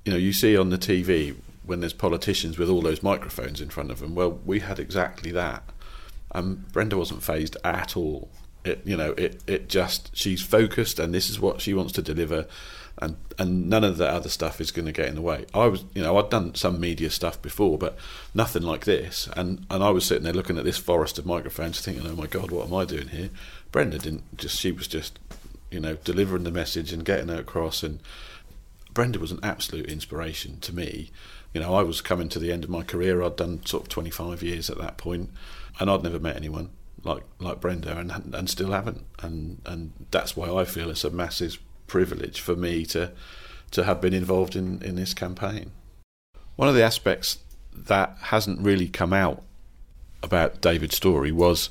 you 0.06 0.12
know 0.12 0.18
you 0.18 0.34
see 0.34 0.58
on 0.58 0.70
the 0.70 0.78
TV 0.78 1.36
when 1.66 1.80
there's 1.80 1.94
politicians 1.94 2.58
with 2.58 2.70
all 2.70 2.82
those 2.82 3.02
microphones 3.02 3.62
in 3.62 3.70
front 3.70 3.90
of 3.90 4.00
them. 4.00 4.16
Well, 4.16 4.40
we 4.46 4.60
had 4.60 4.78
exactly 4.80 5.32
that. 5.32 5.64
Um, 6.34 6.66
Brenda 6.74 6.98
wasn't 6.98 7.24
phased 7.24 7.58
at 7.64 7.96
all. 7.96 8.30
It 8.66 8.82
you 8.86 8.98
know 8.98 9.14
it 9.14 9.42
it 9.48 9.70
just 9.70 10.16
she's 10.16 10.44
focused 10.44 11.00
and 11.00 11.14
this 11.14 11.30
is 11.30 11.40
what 11.40 11.62
she 11.62 11.74
wants 11.74 11.94
to 11.94 12.02
deliver 12.02 12.46
and 13.02 13.16
and 13.38 13.70
none 13.70 13.84
of 13.84 13.98
the 13.98 14.08
other 14.08 14.30
stuff 14.30 14.60
is 14.60 14.72
going 14.72 14.86
to 14.86 14.92
get 14.92 15.08
in 15.08 15.16
the 15.16 15.22
way. 15.22 15.46
I 15.54 15.68
was, 15.68 15.86
you 15.94 16.02
know, 16.02 16.18
I'd 16.18 16.30
done 16.30 16.56
some 16.56 16.80
media 16.80 17.10
stuff 17.10 17.42
before, 17.42 17.78
but 17.78 17.98
nothing 18.34 18.64
like 18.64 18.86
this. 18.86 19.30
And 19.36 19.66
and 19.70 19.84
I 19.84 19.90
was 19.90 20.06
sitting 20.06 20.24
there 20.24 20.34
looking 20.34 20.58
at 20.58 20.66
this 20.66 20.78
forest 20.78 21.18
of 21.18 21.26
microphones, 21.26 21.80
thinking, 21.80 22.06
"Oh 22.06 22.16
my 22.16 22.28
God, 22.28 22.52
what 22.52 22.68
am 22.68 22.74
I 22.74 22.86
doing 22.86 23.08
here?" 23.08 23.30
Brenda 23.72 23.98
didn't 24.00 24.38
just; 24.38 24.60
she 24.60 24.72
was 24.72 24.88
just, 24.88 25.20
you 25.72 25.80
know, 25.80 25.96
delivering 26.04 26.44
the 26.44 26.52
message 26.52 26.92
and 26.92 27.06
getting 27.06 27.30
it 27.30 27.40
across. 27.40 27.84
And 27.84 28.00
Brenda 28.94 29.20
was 29.20 29.32
an 29.32 29.40
absolute 29.44 29.86
inspiration 29.88 30.60
to 30.62 30.74
me. 30.74 31.12
You 31.54 31.62
know, 31.62 31.74
I 31.74 31.84
was 31.84 32.02
coming 32.02 32.30
to 32.30 32.40
the 32.40 32.52
end 32.52 32.64
of 32.64 32.70
my 32.70 32.84
career. 32.84 33.22
I'd 33.22 33.36
done 33.36 33.66
sort 33.66 33.84
of 33.84 33.90
25 33.90 34.44
years 34.44 34.70
at 34.70 34.78
that 34.78 34.98
point, 34.98 35.32
and 35.80 35.90
I'd 35.90 36.04
never 36.04 36.20
met 36.20 36.36
anyone 36.36 36.70
like 37.04 37.24
like 37.40 37.62
Brenda, 37.62 37.98
and 37.98 38.34
and 38.34 38.50
still 38.50 38.72
haven't. 38.72 39.06
And 39.20 39.62
and 39.66 39.94
that's 40.12 40.36
why 40.36 40.50
I 40.50 40.66
feel 40.66 40.90
it's 40.90 41.04
a 41.04 41.10
massive 41.10 41.60
privilege 41.88 42.40
for 42.40 42.56
me 42.56 42.86
to 42.88 43.12
to 43.72 43.84
have 43.84 44.02
been 44.02 44.14
involved 44.14 44.56
in, 44.56 44.82
in 44.82 44.96
this 44.96 45.14
campaign. 45.14 45.72
One 46.56 46.68
of 46.68 46.76
the 46.76 46.84
aspects 46.84 47.40
that 47.74 48.18
hasn't 48.24 48.60
really 48.62 48.88
come 48.88 49.14
out 49.14 49.44
about 50.22 50.60
David's 50.60 50.96
story 50.96 51.32
was 51.32 51.70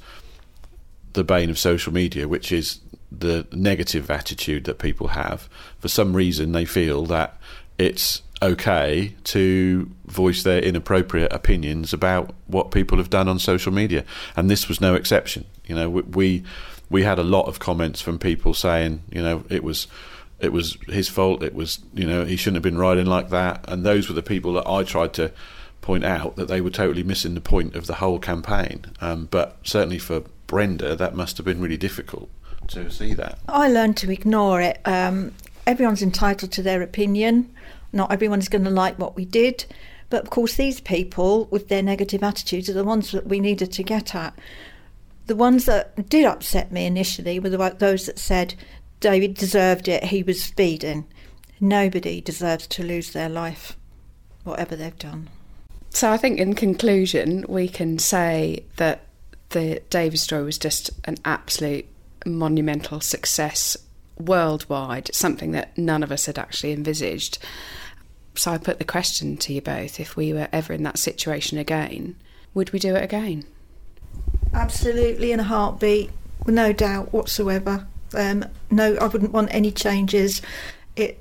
the 1.13 1.25
bane 1.25 1.51
of 1.51 1.59
social 1.59 1.93
media, 1.93 2.29
which 2.29 2.53
is 2.53 2.81
the 3.11 3.47
negative 3.53 4.11
attitude 4.11 4.65
that 4.65 4.79
people 4.79 5.09
have. 5.09 5.49
For 5.79 5.89
some 5.89 6.15
reason, 6.15 6.53
they 6.53 6.65
feel 6.65 7.07
that 7.07 7.39
it's 7.79 8.23
okay 8.41 9.15
to 9.25 9.91
voice 10.07 10.43
their 10.43 10.61
inappropriate 10.61 11.33
opinions 11.33 11.93
about 11.93 12.35
what 12.47 12.71
people 12.71 12.99
have 12.99 13.11
done 13.11 13.29
on 13.29 13.39
social 13.39 13.73
media, 13.73 14.05
and 14.37 14.51
this 14.51 14.69
was 14.69 14.81
no 14.81 14.95
exception. 14.95 15.45
You 15.67 15.75
know, 15.75 15.91
we 15.91 16.45
we 16.91 17.03
had 17.03 17.19
a 17.19 17.25
lot 17.25 17.47
of 17.47 17.59
comments 17.59 18.01
from 18.01 18.19
people 18.19 18.55
saying, 18.55 19.03
you 19.11 19.23
know, 19.23 19.45
it 19.49 19.63
was 19.63 19.87
it 20.41 20.53
was 20.53 20.79
his 20.87 21.09
fault. 21.09 21.43
It 21.43 21.55
was, 21.55 21.81
you 21.95 22.07
know, 22.07 22.25
he 22.25 22.37
shouldn't 22.37 22.57
have 22.57 22.63
been 22.63 22.79
riding 22.79 23.07
like 23.07 23.31
that. 23.31 23.65
And 23.67 23.85
those 23.85 24.09
were 24.09 24.15
the 24.15 24.23
people 24.23 24.53
that 24.55 24.69
I 24.69 24.85
tried 24.85 25.13
to 25.15 25.33
point 25.81 26.05
out 26.05 26.37
that 26.37 26.49
they 26.49 26.61
were 26.61 26.71
totally 26.71 27.03
missing 27.03 27.35
the 27.35 27.41
point 27.41 27.75
of 27.75 27.87
the 27.87 27.95
whole 27.95 28.19
campaign. 28.19 28.85
Um, 29.01 29.27
but 29.31 29.57
certainly 29.65 29.99
for 29.99 30.23
Brenda, 30.49 30.97
that 30.97 31.15
must 31.15 31.37
have 31.37 31.47
been 31.47 31.61
really 31.61 31.77
difficult 31.77 32.29
to 32.69 32.91
see 32.91 33.15
that. 33.15 33.39
I 33.49 33.69
learned 33.69 33.97
to 33.99 34.11
ignore 34.11 34.61
it. 34.61 34.81
Um, 34.85 35.33
everyone's 35.67 36.03
entitled 36.03 36.51
to 36.53 36.63
their 36.63 36.83
opinion. 36.83 37.55
Not 37.93 38.11
everyone's 38.11 38.49
going 38.49 38.65
to 38.65 38.71
like 38.71 38.99
what 38.99 39.15
we 39.15 39.25
did. 39.25 39.65
But 40.11 40.25
of 40.25 40.31
course, 40.31 40.57
these 40.57 40.81
people 40.81 41.45
with 41.51 41.69
their 41.69 41.83
negative 41.83 42.23
attitudes 42.23 42.69
are 42.69 42.75
the 42.75 42.83
ones 42.83 43.13
that 43.13 43.27
we 43.27 43.41
needed 43.41 43.71
to 43.73 43.83
get 43.83 44.15
at. 44.15 44.37
The 45.27 45.37
ones 45.37 45.67
that 45.67 46.09
did 46.09 46.25
upset 46.25 46.73
me 46.73 46.87
initially 46.87 47.39
were 47.39 47.51
the, 47.51 47.77
those 47.79 48.07
that 48.07 48.19
said 48.19 48.55
David 49.01 49.35
deserved 49.35 49.87
it, 49.87 50.05
he 50.05 50.23
was 50.23 50.43
speeding. 50.43 51.07
Nobody 51.61 52.21
deserves 52.21 52.67
to 52.69 52.83
lose 52.83 53.13
their 53.13 53.29
life, 53.29 53.77
whatever 54.45 54.75
they've 54.75 54.99
done. 54.99 55.29
So 55.91 56.11
I 56.11 56.17
think 56.17 56.39
in 56.39 56.55
conclusion, 56.55 57.45
we 57.49 57.69
can 57.69 57.99
say 57.99 58.65
that 58.77 59.08
the 59.51 59.83
David 59.91 60.19
story 60.19 60.45
was 60.45 60.59
just 60.59 60.91
an 61.05 61.17
absolute 61.25 61.87
monumental 62.27 63.01
success 63.01 63.77
worldwide, 64.19 65.11
something 65.15 65.53
that 65.53 65.77
none 65.79 66.03
of 66.03 66.13
us 66.13 66.27
had 66.27 66.39
actually 66.39 66.73
envisaged. 66.73 67.39
So 68.35 68.53
I 68.53 68.59
put 68.59 68.79
the 68.79 68.85
question 68.85 69.37
to 69.39 69.53
you 69.53 69.61
both 69.61 69.99
if 69.99 70.17
we 70.17 70.33
were 70.33 70.49
ever 70.53 70.73
in 70.73 70.83
that 70.85 70.99
situation 70.99 71.59
again, 71.59 72.17
would 72.55 72.71
we 72.71 72.79
do 72.79 72.95
it 72.95 73.03
again? 73.03 73.45
Absolutely, 74.53 75.33
in 75.33 75.41
a 75.41 75.45
heartbeat, 75.45 76.11
no 76.47 76.73
doubt 76.73 77.13
whatsoever. 77.13 77.87
Um, 78.15 78.45
no, 78.71 78.95
I 78.97 79.07
wouldn't 79.07 79.33
want 79.33 79.53
any 79.53 79.71
changes. 79.71 80.41
It 80.97 81.21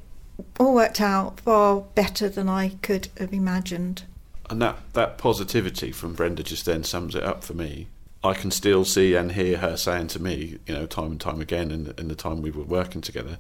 all 0.60 0.74
worked 0.74 1.02
out 1.02 1.40
far 1.40 1.82
better 1.96 2.30
than 2.30 2.48
I 2.48 2.70
could 2.82 3.10
have 3.20 3.34
imagined. 3.34 4.04
And 4.50 4.62
that, 4.62 4.78
that 4.94 5.18
positivity 5.18 5.92
from 5.92 6.13
Brenda 6.13 6.44
just 6.44 6.66
then 6.66 6.84
sums 6.84 7.16
it 7.16 7.24
up 7.24 7.44
for 7.44 7.54
me. 7.54 7.88
I 8.28 8.34
can 8.34 8.52
still 8.52 8.84
see 8.84 9.16
and 9.16 9.32
hear 9.32 9.58
her 9.58 9.78
saying 9.78 10.08
to 10.10 10.22
me, 10.22 10.58
you 10.66 10.74
know, 10.74 10.86
time 10.86 11.12
and 11.12 11.22
time 11.22 11.40
again 11.40 11.72
in 11.72 11.94
in 11.98 12.10
the 12.10 12.16
time 12.16 12.42
we 12.42 12.52
were 12.52 12.63
working 12.63 13.02
together, 13.02 13.38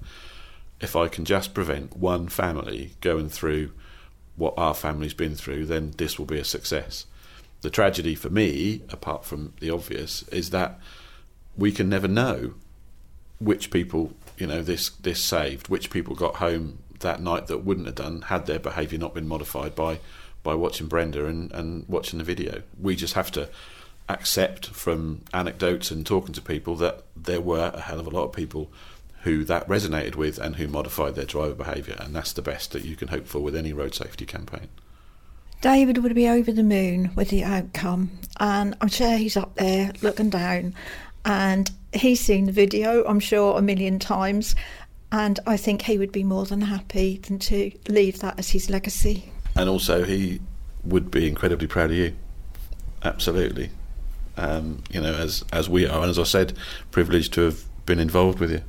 if 0.79 0.95
I 0.95 1.07
can 1.09 1.25
just 1.25 1.53
prevent 1.53 1.97
one 1.97 2.29
family 2.29 2.91
going 3.01 3.29
through 3.29 3.71
what 4.37 4.53
our 4.57 4.73
family's 4.73 5.13
been 5.13 5.35
through, 5.35 5.65
then 5.65 5.93
this 5.97 6.17
will 6.17 6.25
be 6.25 6.39
a 6.39 6.43
success. 6.45 7.05
The 7.61 7.69
tragedy 7.69 8.15
for 8.15 8.29
me, 8.29 8.83
apart 8.89 9.25
from 9.25 9.53
the 9.59 9.71
obvious, 9.71 10.23
is 10.29 10.51
that 10.51 10.79
we 11.57 11.71
can 11.71 11.89
never 11.89 12.07
know 12.07 12.53
which 13.39 13.71
people, 13.71 14.13
you 14.37 14.47
know, 14.47 14.61
this 14.61 14.89
this 14.89 15.21
saved, 15.21 15.67
which 15.67 15.89
people 15.89 16.15
got 16.15 16.35
home 16.35 16.79
that 16.99 17.21
night 17.21 17.47
that 17.47 17.65
wouldn't 17.65 17.87
have 17.87 17.95
done 17.95 18.21
had 18.23 18.45
their 18.45 18.59
behaviour 18.59 18.99
not 18.99 19.13
been 19.13 19.27
modified 19.27 19.75
by 19.75 19.99
by 20.43 20.55
watching 20.55 20.87
Brenda 20.87 21.25
and, 21.25 21.51
and 21.51 21.85
watching 21.89 22.19
the 22.19 22.25
video. 22.25 22.61
We 22.79 22.95
just 22.95 23.15
have 23.15 23.31
to 23.31 23.49
accept 24.09 24.67
from 24.67 25.21
anecdotes 25.33 25.91
and 25.91 26.05
talking 26.05 26.33
to 26.33 26.41
people 26.41 26.75
that 26.77 27.03
there 27.15 27.41
were 27.41 27.71
a 27.73 27.81
hell 27.81 27.99
of 27.99 28.07
a 28.07 28.09
lot 28.09 28.25
of 28.25 28.33
people 28.33 28.71
who 29.23 29.43
that 29.43 29.67
resonated 29.67 30.15
with 30.15 30.37
and 30.37 30.55
who 30.55 30.67
modified 30.67 31.15
their 31.15 31.25
driver 31.25 31.53
behaviour, 31.53 31.95
and 31.99 32.15
that's 32.15 32.33
the 32.33 32.41
best 32.41 32.71
that 32.71 32.85
you 32.85 32.95
can 32.95 33.09
hope 33.09 33.27
for 33.27 33.39
with 33.39 33.55
any 33.55 33.73
road 33.73 33.93
safety 33.93 34.25
campaign. 34.25 34.69
David 35.61 35.97
would 35.97 36.13
be 36.15 36.27
over 36.27 36.51
the 36.51 36.63
moon 36.63 37.11
with 37.15 37.29
the 37.29 37.43
outcome, 37.43 38.11
and 38.39 38.75
I'm 38.79 38.87
sure 38.87 39.17
he's 39.17 39.35
up 39.35 39.55
there 39.55 39.91
looking 40.01 40.29
down, 40.29 40.75
and 41.25 41.69
he's 41.93 42.19
seen 42.21 42.45
the 42.45 42.51
video, 42.51 43.03
I'm 43.05 43.19
sure, 43.19 43.57
a 43.57 43.61
million 43.61 43.99
times, 43.99 44.55
and 45.11 45.39
I 45.47 45.57
think 45.57 45.81
he 45.81 45.97
would 45.97 46.11
be 46.11 46.23
more 46.23 46.45
than 46.45 46.61
happy 46.61 47.17
than 47.17 47.39
to 47.39 47.71
leave 47.89 48.19
that 48.19 48.37
as 48.37 48.49
his 48.51 48.69
legacy. 48.69 49.31
And 49.55 49.67
also, 49.67 50.03
he 50.03 50.39
would 50.83 51.09
be 51.09 51.27
incredibly 51.27 51.67
proud 51.67 51.89
of 51.89 51.97
you. 51.97 52.15
Absolutely. 53.03 53.71
Um, 54.37 54.83
you 54.89 55.01
know, 55.01 55.13
as 55.13 55.43
as 55.51 55.67
we 55.67 55.87
are, 55.87 56.01
and 56.01 56.09
as 56.09 56.19
I 56.19 56.23
said, 56.23 56.53
privileged 56.91 57.33
to 57.33 57.41
have 57.41 57.63
been 57.85 57.99
involved 57.99 58.39
with 58.39 58.51
you. 58.51 58.61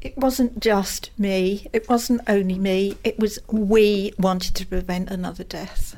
It 0.00 0.16
wasn't 0.16 0.60
just 0.60 1.10
me. 1.18 1.68
It 1.72 1.88
wasn't 1.88 2.22
only 2.26 2.58
me. 2.58 2.96
It 3.04 3.18
was 3.18 3.38
we 3.48 4.12
wanted 4.18 4.54
to 4.56 4.66
prevent 4.66 5.10
another 5.10 5.44
death. 5.44 5.96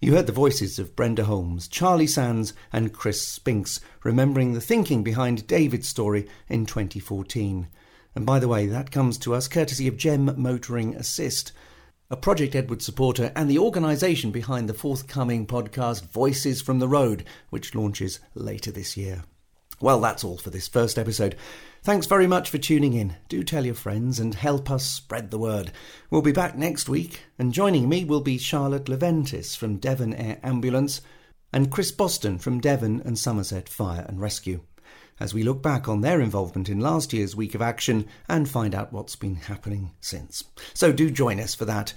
You 0.00 0.14
heard 0.14 0.26
the 0.26 0.32
voices 0.32 0.78
of 0.78 0.94
Brenda 0.94 1.24
Holmes, 1.24 1.68
Charlie 1.68 2.06
Sands, 2.06 2.52
and 2.72 2.92
Chris 2.92 3.26
Spinks, 3.26 3.80
remembering 4.04 4.52
the 4.52 4.60
thinking 4.60 5.02
behind 5.02 5.46
David's 5.46 5.88
story 5.88 6.28
in 6.48 6.66
2014. 6.66 7.68
And 8.14 8.26
by 8.26 8.38
the 8.38 8.48
way, 8.48 8.66
that 8.66 8.90
comes 8.90 9.16
to 9.18 9.34
us 9.34 9.48
courtesy 9.48 9.88
of 9.88 9.96
Gem 9.96 10.34
Motoring 10.36 10.94
Assist, 10.94 11.52
a 12.10 12.16
Project 12.16 12.54
Edward 12.54 12.82
supporter 12.82 13.32
and 13.34 13.50
the 13.50 13.58
organisation 13.58 14.30
behind 14.30 14.68
the 14.68 14.74
forthcoming 14.74 15.46
podcast 15.46 16.04
Voices 16.10 16.62
from 16.62 16.78
the 16.78 16.88
Road, 16.88 17.24
which 17.50 17.74
launches 17.74 18.20
later 18.34 18.70
this 18.70 18.96
year. 18.96 19.24
Well, 19.80 20.00
that's 20.00 20.24
all 20.24 20.38
for 20.38 20.50
this 20.50 20.68
first 20.68 20.98
episode. 20.98 21.36
Thanks 21.82 22.06
very 22.06 22.26
much 22.26 22.48
for 22.48 22.58
tuning 22.58 22.94
in. 22.94 23.16
Do 23.28 23.42
tell 23.42 23.66
your 23.66 23.74
friends 23.74 24.18
and 24.18 24.34
help 24.34 24.70
us 24.70 24.86
spread 24.86 25.30
the 25.30 25.38
word. 25.38 25.70
We'll 26.10 26.22
be 26.22 26.32
back 26.32 26.56
next 26.56 26.88
week, 26.88 27.24
and 27.38 27.52
joining 27.52 27.88
me 27.88 28.04
will 28.04 28.22
be 28.22 28.38
Charlotte 28.38 28.86
Leventis 28.86 29.56
from 29.56 29.76
Devon 29.76 30.14
Air 30.14 30.38
Ambulance 30.42 31.02
and 31.52 31.70
Chris 31.70 31.92
Boston 31.92 32.38
from 32.38 32.60
Devon 32.60 33.02
and 33.04 33.18
Somerset 33.18 33.68
Fire 33.68 34.06
and 34.08 34.20
Rescue, 34.20 34.62
as 35.20 35.32
we 35.34 35.42
look 35.42 35.62
back 35.62 35.88
on 35.88 36.00
their 36.00 36.20
involvement 36.20 36.68
in 36.68 36.80
last 36.80 37.12
year's 37.12 37.36
week 37.36 37.54
of 37.54 37.62
action 37.62 38.06
and 38.28 38.48
find 38.48 38.74
out 38.74 38.92
what's 38.92 39.16
been 39.16 39.36
happening 39.36 39.92
since. 40.00 40.44
So 40.74 40.92
do 40.92 41.10
join 41.10 41.40
us 41.40 41.54
for 41.54 41.64
that. 41.64 41.94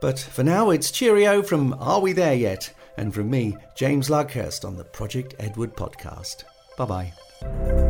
But 0.00 0.18
for 0.18 0.42
now, 0.42 0.70
it's 0.70 0.90
cheerio 0.90 1.42
from 1.42 1.74
Are 1.74 2.00
We 2.00 2.12
There 2.12 2.34
Yet? 2.34 2.72
and 2.96 3.12
from 3.12 3.30
me, 3.30 3.56
James 3.74 4.08
Luckhurst, 4.08 4.64
on 4.64 4.76
the 4.76 4.84
Project 4.84 5.34
Edward 5.38 5.76
podcast. 5.76 6.44
Bye 6.76 7.12
bye. 7.42 7.85